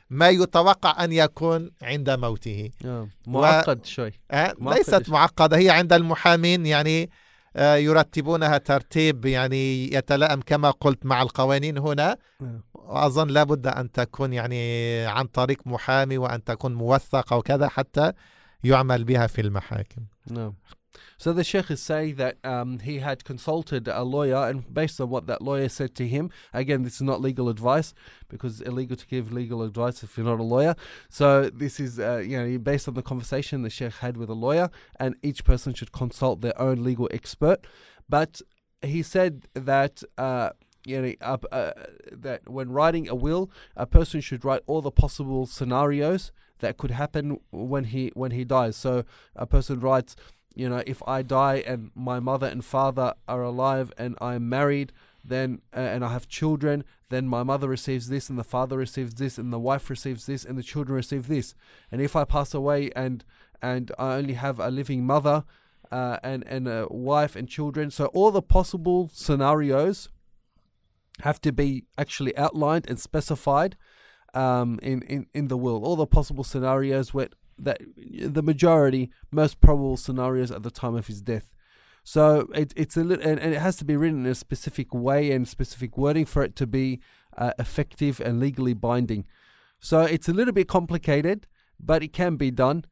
ما 0.09 0.29
يتوقع 0.29 1.03
أن 1.03 1.11
يكون 1.11 1.71
عند 1.81 2.09
موته 2.09 2.69
آه، 2.85 3.07
معقد 3.27 3.85
شوي 3.85 4.11
آه، 4.31 4.55
معقدة 4.57 4.97
ليست. 4.97 5.09
معقدة 5.09 5.57
هي 5.57 5.69
عند 5.69 5.93
المحامين 5.93 6.65
يعني 6.65 7.09
يرتبونها 7.55 8.57
ترتيب 8.57 9.25
يعني 9.25 9.93
يتلائم 9.93 10.41
كما 10.41 10.71
قلت 10.71 11.05
مع 11.05 11.21
القوانين 11.21 11.77
هنا 11.77 12.17
آه. 12.41 12.59
وأظن 12.73 13.27
لابد 13.27 13.67
أن 13.67 13.91
تكون 13.91 14.33
يعني 14.33 15.05
عن 15.05 15.25
طريق 15.25 15.67
محامي 15.67 16.17
وأن 16.17 16.43
تكون 16.43 16.75
موثقة 16.75 17.37
وكذا 17.37 17.67
حتى 17.67 18.13
يعمل 18.63 19.03
بها 19.03 19.27
في 19.27 19.41
المحاكم 19.41 20.01
No. 20.29 20.53
So 21.19 21.33
the 21.33 21.43
sheikh 21.43 21.69
is 21.69 21.81
saying 21.81 22.15
that 22.15 22.37
um, 22.45 22.79
he 22.79 22.99
had 22.99 23.25
consulted 23.25 23.89
a 23.89 24.03
lawyer, 24.03 24.37
and 24.49 24.73
based 24.73 25.01
on 25.01 25.09
what 25.09 25.27
that 25.27 25.41
lawyer 25.41 25.67
said 25.67 25.93
to 25.95 26.07
him, 26.07 26.31
again, 26.53 26.83
this 26.83 26.95
is 26.95 27.01
not 27.01 27.19
legal 27.19 27.49
advice 27.49 27.93
because 28.29 28.61
it's 28.61 28.69
illegal 28.69 28.95
to 28.95 29.05
give 29.05 29.33
legal 29.33 29.61
advice 29.61 30.01
if 30.01 30.15
you're 30.15 30.25
not 30.25 30.39
a 30.39 30.43
lawyer. 30.43 30.75
So 31.09 31.49
this 31.49 31.77
is, 31.77 31.99
uh, 31.99 32.23
you 32.25 32.41
know, 32.41 32.57
based 32.57 32.87
on 32.87 32.93
the 32.93 33.03
conversation 33.03 33.63
the 33.63 33.69
sheikh 33.69 33.95
had 33.95 34.15
with 34.15 34.29
a 34.29 34.33
lawyer, 34.33 34.69
and 34.97 35.15
each 35.21 35.43
person 35.43 35.73
should 35.73 35.91
consult 35.91 36.39
their 36.39 36.59
own 36.59 36.85
legal 36.85 37.09
expert. 37.11 37.67
But 38.07 38.41
he 38.81 39.03
said 39.03 39.49
that. 39.53 40.01
Uh, 40.17 40.51
you 40.85 41.01
know, 41.01 41.13
uh, 41.21 41.37
uh, 41.51 41.73
that 42.09 42.47
when 42.47 42.71
writing 42.71 43.09
a 43.09 43.13
will, 43.13 43.51
a 43.75 43.85
person 43.85 44.21
should 44.21 44.45
write 44.45 44.61
all 44.65 44.81
the 44.81 44.89
possible 44.89 45.45
scenarios 45.45 46.31
that 46.59 46.77
could 46.77 46.91
happen 46.91 47.37
when 47.51 47.83
he 47.83 48.11
when 48.15 48.31
he 48.31 48.45
dies. 48.45 48.77
So 48.77 49.03
a 49.35 49.45
person 49.45 49.81
writes, 49.81 50.15
you 50.55 50.69
know, 50.69 50.83
if 50.85 51.01
I 51.07 51.21
die 51.21 51.63
and 51.65 51.91
my 51.95 52.19
mother 52.19 52.47
and 52.47 52.63
father 52.63 53.13
are 53.27 53.43
alive 53.43 53.93
and 53.97 54.17
I'm 54.19 54.49
married, 54.49 54.91
then 55.23 55.61
uh, 55.75 55.79
and 55.79 56.03
I 56.03 56.11
have 56.11 56.27
children, 56.27 56.83
then 57.09 57.27
my 57.27 57.43
mother 57.43 57.67
receives 57.67 58.09
this 58.09 58.29
and 58.29 58.37
the 58.37 58.43
father 58.43 58.77
receives 58.77 59.15
this 59.15 59.37
and 59.37 59.53
the 59.53 59.59
wife 59.59 59.89
receives 59.89 60.25
this 60.25 60.45
and 60.45 60.57
the 60.57 60.63
children 60.63 60.95
receive 60.95 61.27
this. 61.27 61.55
And 61.91 62.01
if 62.01 62.15
I 62.15 62.23
pass 62.23 62.53
away 62.53 62.91
and 62.95 63.23
and 63.61 63.91
I 63.99 64.15
only 64.15 64.35
have 64.35 64.59
a 64.59 64.69
living 64.69 65.05
mother 65.05 65.43
uh, 65.91 66.17
and 66.23 66.43
and 66.47 66.67
a 66.67 66.87
wife 66.89 67.35
and 67.35 67.47
children, 67.47 67.91
so 67.91 68.05
all 68.07 68.31
the 68.31 68.41
possible 68.41 69.09
scenarios 69.13 70.09
have 71.21 71.41
to 71.41 71.51
be 71.51 71.85
actually 71.97 72.35
outlined 72.37 72.89
and 72.89 72.99
specified 72.99 73.75
um, 74.33 74.79
in, 74.81 75.01
in, 75.03 75.27
in 75.33 75.47
the 75.47 75.57
will. 75.57 75.83
All 75.83 75.95
the 75.95 76.07
possible 76.07 76.43
scenarios 76.43 77.13
where 77.13 77.29
that 77.63 77.81
the 77.97 78.41
majority, 78.41 79.11
most 79.31 79.61
probable 79.61 79.97
scenarios 79.97 80.51
at 80.51 80.63
the 80.63 80.71
time 80.71 80.95
of 80.95 81.07
his 81.07 81.21
death. 81.21 81.53
So 82.03 82.49
it, 82.55 82.73
it's 82.75 82.97
a 82.97 83.03
little, 83.03 83.27
and, 83.29 83.39
and 83.39 83.53
it 83.53 83.59
has 83.59 83.75
to 83.77 83.85
be 83.85 83.95
written 83.95 84.25
in 84.25 84.31
a 84.31 84.35
specific 84.35 84.93
way 84.93 85.31
and 85.31 85.47
specific 85.47 85.97
wording 85.97 86.25
for 86.25 86.43
it 86.43 86.55
to 86.55 86.65
be 86.65 86.99
uh, 87.37 87.51
effective 87.59 88.19
and 88.19 88.39
legally 88.39 88.73
binding. 88.73 89.25
So 89.79 90.01
it's 90.01 90.27
a 90.27 90.33
little 90.33 90.53
bit 90.53 90.67
complicated, 90.67 91.47
but 91.79 92.03
it 92.03 92.13
can 92.13 92.35
be 92.35 92.51
done, 92.51 92.85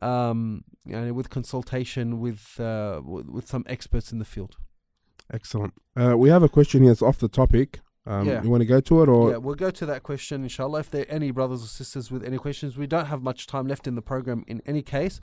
um, 0.00 0.64
with 0.84 1.30
consultation 1.30 2.18
with 2.18 2.58
uh, 2.58 3.00
with, 3.04 3.28
with 3.28 3.46
some 3.46 3.64
experts 3.66 4.10
in 4.12 4.18
the 4.18 4.24
field. 4.24 4.56
Excellent. 5.32 5.74
Uh, 5.96 6.16
we 6.16 6.28
have 6.28 6.42
a 6.42 6.48
question 6.48 6.82
here 6.82 6.90
that's 6.90 7.02
off 7.02 7.18
the 7.18 7.28
topic. 7.28 7.80
Um, 8.05 8.25
Yeah. 8.27 8.41
You 8.43 8.49
want 8.49 8.61
to 8.61 8.65
go 8.75 8.79
to 8.89 8.93
it 9.03 9.09
or? 9.09 9.31
yeah, 9.31 9.37
we'll 9.37 9.55
go 9.67 9.71
to 9.79 9.85
that 9.91 10.01
question, 10.03 10.43
inshallah. 10.43 10.79
If 10.79 10.89
there 10.91 11.03
are 11.05 11.11
any 11.19 11.29
brothers 11.31 11.61
or 11.65 11.67
sisters 11.67 12.05
with 12.13 12.23
any 12.23 12.37
questions, 12.37 12.77
we 12.77 12.87
don't 12.87 13.07
have 13.13 13.21
much 13.21 13.47
time 13.47 13.65
left 13.67 13.85
in 13.89 13.95
the 13.95 14.01
program 14.01 14.39
in 14.47 14.61
any 14.65 14.81
case. 14.81 15.15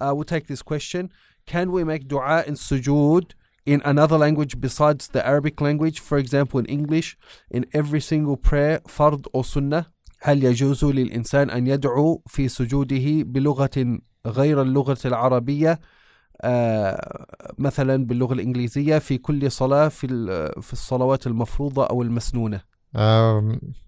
Uh, 0.00 0.12
we'll 0.14 0.24
take 0.36 0.46
this 0.46 0.62
question. 0.62 1.02
Can 1.46 1.66
we 1.72 1.82
make 1.84 2.02
dua 2.06 2.44
in 2.46 2.54
sujood 2.54 3.32
in 3.72 3.80
another 3.92 4.18
language 4.18 4.60
besides 4.60 5.08
the 5.08 5.22
Arabic 5.26 5.56
language? 5.60 5.98
For 6.00 6.18
example, 6.18 6.60
in 6.60 6.66
English, 6.66 7.16
in 7.50 7.62
every 7.80 8.00
single 8.00 8.36
prayer, 8.36 8.80
fard 8.96 9.26
or 9.32 9.44
sunnah. 9.44 9.86
هل 10.20 10.44
يجوز 10.44 10.84
للإنسان 10.84 11.50
أن 11.50 11.66
يدعو 11.66 12.22
في 12.26 12.48
سجوده 12.48 13.22
بلغة 13.22 13.98
غير 14.26 14.62
اللغة 14.62 14.98
العربية 15.04 15.72
آه، 15.72 15.78
مثلا 17.57 18.05
باللغة 18.05 18.33
الإنجليزية 18.33 18.97
في 18.97 19.17
كل 19.17 19.51
صلاة 19.51 19.87
في 19.87 20.07
في 20.61 20.73
الصلوات 20.73 21.27
المفروضة 21.27 21.85
أو 21.85 22.01
المسنونة. 22.01 22.73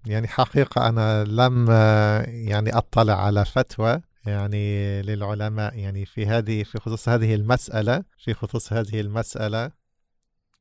يعني 0.06 0.28
حقيقة 0.28 0.89
أنا 0.89 1.24
لم 1.24 1.68
آه، 1.70 2.22
يعني 2.22 2.78
أطلع 2.78 3.26
على 3.26 3.45
فتوى 3.45 4.01
يعني 4.26 5.01
للعلماء 5.01 5.78
يعني 5.78 6.06
في 6.06 6.26
هذه 6.26 6.64
في 6.64 6.80
خصوص 6.80 7.10
هذه 7.10 7.36
المسألة 7.36 8.03
في 8.18 8.34
خصوص 8.34 8.74
هذه 8.74 9.01
المسألة. 9.01 9.72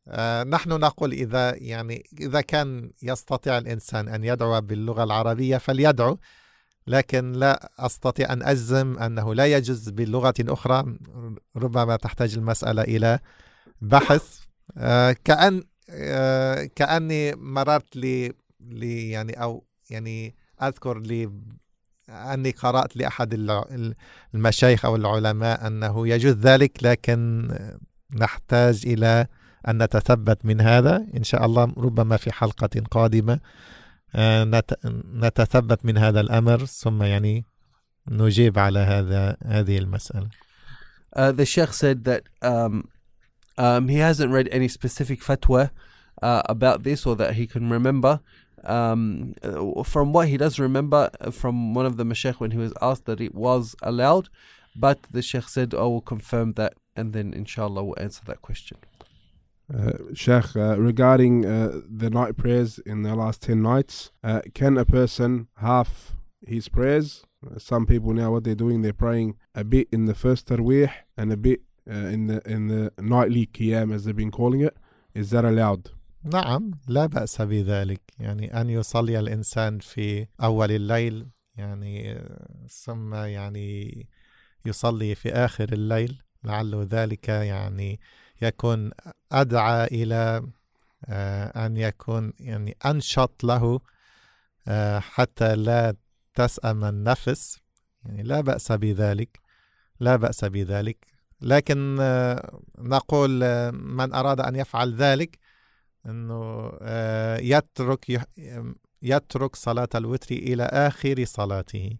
آه، 0.08 0.44
نحن 0.44 0.70
نقول 0.70 1.12
إذا 1.12 1.54
يعني 1.54 2.04
إذا 2.20 2.40
كان 2.40 2.90
يستطيع 3.02 3.58
الإنسان 3.58 4.08
أن 4.08 4.24
يدعو 4.24 4.60
باللغة 4.60 5.04
العربية 5.04 5.56
فليدعو. 5.56 6.18
لكن 6.86 7.32
لا 7.32 7.70
أستطيع 7.78 8.32
أن 8.32 8.42
أجزم 8.42 8.98
أنه 8.98 9.34
لا 9.34 9.46
يجوز 9.46 9.88
بلغة 9.88 10.34
أخرى 10.40 10.98
ربما 11.56 11.96
تحتاج 11.96 12.34
المسألة 12.34 12.82
إلى 12.82 13.18
بحث. 13.80 14.40
آه، 14.76 15.16
كأن 15.24 15.62
آه، 15.90 16.64
كأني 16.76 17.34
مررت 17.34 17.96
لي 17.96 18.32
يعني 19.10 19.42
أو 19.42 19.64
يعني 19.90 20.34
أذكر 20.62 20.98
لي 20.98 21.30
أني 22.08 22.50
قرأت 22.50 22.96
لأحد 22.96 23.34
المشايخ 24.34 24.84
أو 24.84 24.96
العلماء 24.96 25.66
أنه 25.66 26.08
يجوز 26.08 26.34
ذلك 26.34 26.78
لكن 26.82 27.48
نحتاج 28.12 28.82
إلى 28.86 29.26
أن 29.68 29.82
نتثبت 29.82 30.44
من 30.44 30.60
هذا. 30.60 31.06
إن 31.16 31.24
شاء 31.24 31.46
الله 31.46 31.72
ربما 31.76 32.16
في 32.16 32.32
حلقة 32.32 32.82
قادمة 32.90 33.40
نتثبت 34.15 35.85
من 35.85 35.97
هذا 35.97 36.19
الأمر 36.19 36.65
ثم 36.65 37.03
يعني 37.03 37.45
نجيب 38.07 38.59
على 38.59 38.79
هذا 38.79 39.37
هذه 39.45 39.77
المسألة 39.77 40.29
Uh, 41.15 41.31
the 41.31 41.45
sheikh 41.45 41.73
said 41.73 42.03
that 42.03 42.23
um, 42.43 42.87
um, 43.57 43.87
he 43.87 43.97
hasn't 43.97 44.31
read 44.31 44.47
any 44.51 44.67
specific 44.67 45.21
fatwa 45.21 45.71
uh, 46.21 46.43
about 46.45 46.83
this 46.83 47.03
or 47.03 47.15
that 47.15 47.33
he 47.33 47.47
can 47.47 47.67
remember. 47.69 48.19
Um, 48.63 49.33
uh, 49.41 49.83
from 49.83 50.13
what 50.13 50.27
he 50.27 50.37
does 50.37 50.59
remember 50.59 51.09
uh, 51.19 51.31
from 51.31 51.73
one 51.73 51.87
of 51.87 51.97
the 51.97 52.03
mashaykh 52.03 52.35
when 52.35 52.51
he 52.51 52.59
was 52.59 52.73
asked 52.79 53.05
that 53.05 53.19
it 53.19 53.33
was 53.33 53.75
allowed, 53.81 54.29
but 54.75 54.99
the 55.09 55.23
sheikh 55.23 55.47
said, 55.47 55.73
I 55.73 55.81
will 55.81 56.01
confirm 56.01 56.53
that 56.53 56.73
and 56.95 57.13
then 57.13 57.33
inshallah 57.33 57.83
we'll 57.83 57.99
answer 57.99 58.21
that 58.25 58.41
question. 58.41 58.77
Uh, 59.72 59.92
Sheikh, 60.12 60.56
uh, 60.56 60.78
regarding 60.78 61.46
uh, 61.46 61.80
the 61.88 62.10
night 62.10 62.36
prayers 62.36 62.78
in 62.80 63.02
the 63.02 63.14
last 63.14 63.42
10 63.42 63.62
nights, 63.62 64.10
uh, 64.22 64.42
can 64.52 64.76
a 64.76 64.84
person 64.84 65.48
half 65.56 66.12
his 66.46 66.68
prayers? 66.68 67.24
Uh, 67.44 67.58
some 67.58 67.86
people 67.86 68.12
now, 68.12 68.32
what 68.32 68.44
they're 68.44 68.54
doing, 68.54 68.82
they're 68.82 68.92
praying 68.92 69.36
a 69.54 69.64
bit 69.64 69.88
in 69.90 70.04
the 70.04 70.14
first 70.14 70.48
tarawih 70.48 70.92
and 71.16 71.32
a 71.32 71.36
bit 71.36 71.62
uh, 71.90 71.94
in 71.94 72.26
the 72.26 72.40
in 72.46 72.68
the 72.68 72.92
nightly 72.98 73.46
qiyam, 73.46 73.94
as 73.94 74.04
they've 74.04 74.16
been 74.16 74.30
calling 74.30 74.60
it. 74.60 74.76
Is 75.14 75.30
that 75.30 75.44
allowed? 75.44 75.90
نعم 76.24 76.70
لا 76.88 77.06
بأس 77.06 77.42
بذلك 77.42 78.00
يعني 78.18 78.60
أن 78.60 78.70
يصلي 78.70 79.18
الإنسان 79.18 79.78
في 79.78 80.26
أول 80.42 80.72
الليل 80.72 81.26
يعني 81.56 82.22
ثم 82.68 83.14
يعني 83.14 84.06
يصلي 84.66 85.14
في 85.14 85.32
آخر 85.32 85.72
الليل 85.72 86.22
لعل 86.44 86.74
ذلك 86.74 87.28
يعني 87.28 88.00
يكون 88.42 88.90
أدعى 89.40 89.84
إلى 89.86 90.42
آه، 91.08 91.66
أن 91.66 91.76
يكون 91.76 92.32
يعني 92.40 92.76
أنشط 92.86 93.44
له 93.44 93.80
آه، 94.68 94.98
حتى 94.98 95.56
لا 95.56 95.94
تسأم 96.34 96.84
النفس. 96.84 97.60
يعني 98.04 98.22
لا 98.22 98.40
بأس 98.40 98.72
بذلك 98.72 99.40
لا 100.00 100.16
بأس 100.16 100.44
بذلك. 100.44 101.06
لكن 101.40 101.96
آه، 102.00 102.60
نقول 102.78 103.30
من 103.72 104.14
أراد 104.14 104.40
أن 104.40 104.56
يفعل 104.56 104.94
ذلك 104.94 105.38
آه، 106.06 107.38
يترك 107.38 108.26
يترك 109.02 109.56
صلاة 109.56 109.88
الوتر 109.94 110.34
إلى 110.34 110.62
آخر 110.62 111.24
صلاته. 111.24 111.96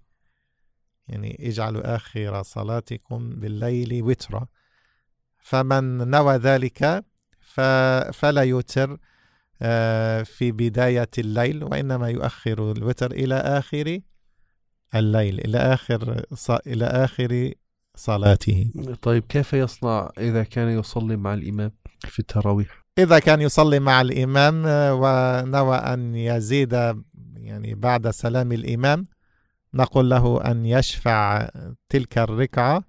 يعني 1.08 1.48
اجعلوا 1.48 1.96
آخر 1.96 2.42
صلاتكم 2.42 3.30
بالليل 3.30 4.02
وترا. 4.02 4.46
فمن 5.38 6.10
نوى 6.10 6.36
ذلك 6.36 7.04
فلا 8.12 8.40
يوتر 8.42 8.96
آه، 9.62 10.22
في 10.22 10.52
بداية 10.52 11.08
الليل 11.18 11.64
وإنما 11.64 12.08
يؤخر 12.08 12.72
الوتر 12.72 13.10
إلى 13.12 13.34
آخر 13.34 13.98
الليل 14.94 15.38
إلى 15.40 15.58
آخر 15.58 16.24
ص- 16.34 16.50
إلى 16.50 16.84
آخر 16.84 17.52
صلاته. 17.96 18.70
طيب 19.02 19.22
كيف 19.28 19.52
يصنع 19.52 20.10
إذا 20.18 20.42
كان 20.44 20.78
يصلي 20.78 21.16
مع 21.16 21.34
الإمام 21.34 21.72
في 22.00 22.18
التراويح؟ 22.18 22.84
إذا 22.98 23.18
كان 23.18 23.40
يصلي 23.40 23.80
مع 23.80 24.00
الإمام 24.00 24.66
آه، 24.66 24.94
ونوى 24.94 25.76
أن 25.76 26.14
يزيد 26.14 26.72
يعني 27.36 27.74
بعد 27.74 28.10
سلام 28.10 28.52
الإمام 28.52 29.04
نقول 29.74 30.10
له 30.10 30.50
أن 30.50 30.66
يشفع 30.66 31.48
تلك 31.88 32.18
الركعة 32.18 32.84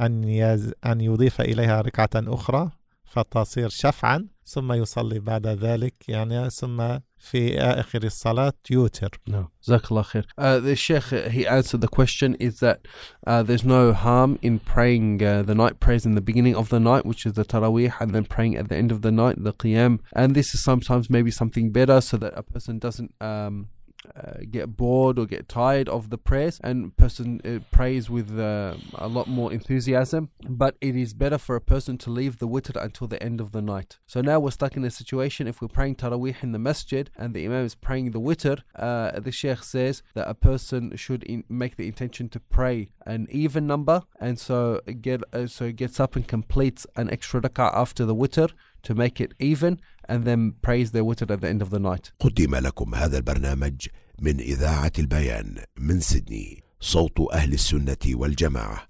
أن 0.00 0.24
يز 0.24 0.72
أن 0.86 1.00
يضيف 1.00 1.40
إليها 1.40 1.80
ركعة 1.80 2.10
أخرى. 2.14 2.70
فتصير 3.05 3.69
شفعا 3.69 4.27
ثم 4.45 4.73
يصلي 4.73 5.19
بعد 5.19 5.47
ذلك 5.47 5.93
يعني 6.07 6.49
ثم 6.49 6.97
في 7.17 7.59
آخر 7.59 8.03
الصلاة 8.03 8.53
يوتر 8.71 9.19
No. 9.27 9.49
Jazakallah 9.67 10.05
khair. 10.05 10.23
Uh, 10.37 10.59
the 10.59 10.75
Sheikh, 10.75 11.13
uh, 11.13 11.29
he 11.29 11.45
answered 11.45 11.81
the 11.81 11.87
question 11.87 12.35
is 12.35 12.59
that 12.59 12.87
uh, 13.27 13.43
there's 13.43 13.63
no 13.65 13.93
harm 13.93 14.39
in 14.41 14.59
praying 14.59 15.23
uh, 15.23 15.43
the 15.43 15.53
night 15.53 15.79
prayers 15.79 16.05
in 16.05 16.15
the 16.15 16.21
beginning 16.21 16.55
of 16.55 16.69
the 16.69 16.79
night, 16.79 17.05
which 17.05 17.25
is 17.25 17.33
the 17.33 17.45
Taraweeh, 17.45 17.93
and 17.99 18.15
then 18.15 18.25
praying 18.25 18.55
at 18.55 18.69
the 18.69 18.75
end 18.75 18.91
of 18.91 19.01
the 19.01 19.11
night, 19.11 19.35
the 19.37 19.53
Qiyam. 19.53 19.99
And 20.13 20.33
this 20.35 20.53
is 20.55 20.63
sometimes 20.63 21.09
maybe 21.09 21.31
something 21.31 21.71
better 21.71 22.01
so 22.01 22.17
that 22.17 22.33
a 22.35 22.43
person 22.43 22.79
doesn't 22.79 23.13
um, 23.21 23.67
uh, 24.14 24.40
get 24.50 24.76
bored 24.76 25.18
or 25.18 25.26
get 25.26 25.48
tired 25.48 25.88
of 25.88 26.10
the 26.10 26.18
prayers 26.18 26.60
and 26.62 26.96
person 26.96 27.40
uh, 27.44 27.58
prays 27.70 28.08
with 28.10 28.38
uh, 28.38 28.74
a 28.94 29.08
lot 29.08 29.28
more 29.28 29.52
enthusiasm. 29.52 30.30
But 30.48 30.76
it 30.80 30.96
is 30.96 31.14
better 31.14 31.38
for 31.38 31.56
a 31.56 31.60
person 31.60 31.98
to 31.98 32.10
leave 32.10 32.38
the 32.38 32.48
witr 32.48 32.82
until 32.82 33.06
the 33.06 33.22
end 33.22 33.40
of 33.40 33.52
the 33.52 33.62
night. 33.62 33.98
So 34.06 34.20
now 34.20 34.40
we're 34.40 34.50
stuck 34.50 34.76
in 34.76 34.84
a 34.84 34.90
situation 34.90 35.46
if 35.46 35.60
we're 35.60 35.68
praying 35.68 35.96
tarawih 35.96 36.42
in 36.42 36.52
the 36.52 36.58
masjid 36.58 37.10
and 37.16 37.34
the 37.34 37.44
imam 37.44 37.64
is 37.64 37.74
praying 37.74 38.10
the 38.10 38.20
witr 38.20 38.62
uh, 38.76 39.18
the 39.20 39.32
sheikh 39.32 39.62
says 39.62 40.02
that 40.14 40.28
a 40.28 40.34
person 40.34 40.96
should 40.96 41.22
in- 41.24 41.44
make 41.48 41.76
the 41.76 41.86
intention 41.86 42.28
to 42.28 42.40
pray 42.40 42.88
an 43.04 43.26
even 43.30 43.66
number 43.66 44.02
and 44.20 44.38
so 44.38 44.80
get 45.00 45.22
uh, 45.32 45.46
so 45.46 45.72
gets 45.72 45.98
up 46.00 46.16
and 46.16 46.26
completes 46.28 46.86
an 46.96 47.10
extra 47.10 47.40
rak'ah 47.40 47.70
after 47.74 48.04
the 48.04 48.14
witr 48.14 48.50
to 48.86 48.94
make 48.94 49.20
it 49.24 49.32
even 49.50 49.72
and 50.08 50.24
then 50.24 50.40
prays 50.66 50.88
their 50.92 51.04
witr 51.10 51.30
at 51.34 51.40
the 51.40 51.48
end 51.48 51.62
of 51.62 51.70
the 51.70 51.78
night. 51.78 52.12
قدم 52.20 52.56
لكم 52.56 52.94
هذا 52.94 53.16
البرنامج 53.18 53.88
من 54.20 54.40
إذاعة 54.40 54.92
البيان 54.98 55.64
من 55.78 56.00
سيدني 56.00 56.64
صوت 56.80 57.20
أهل 57.32 57.52
السنة 57.52 57.96
والجماعة. 58.06 58.88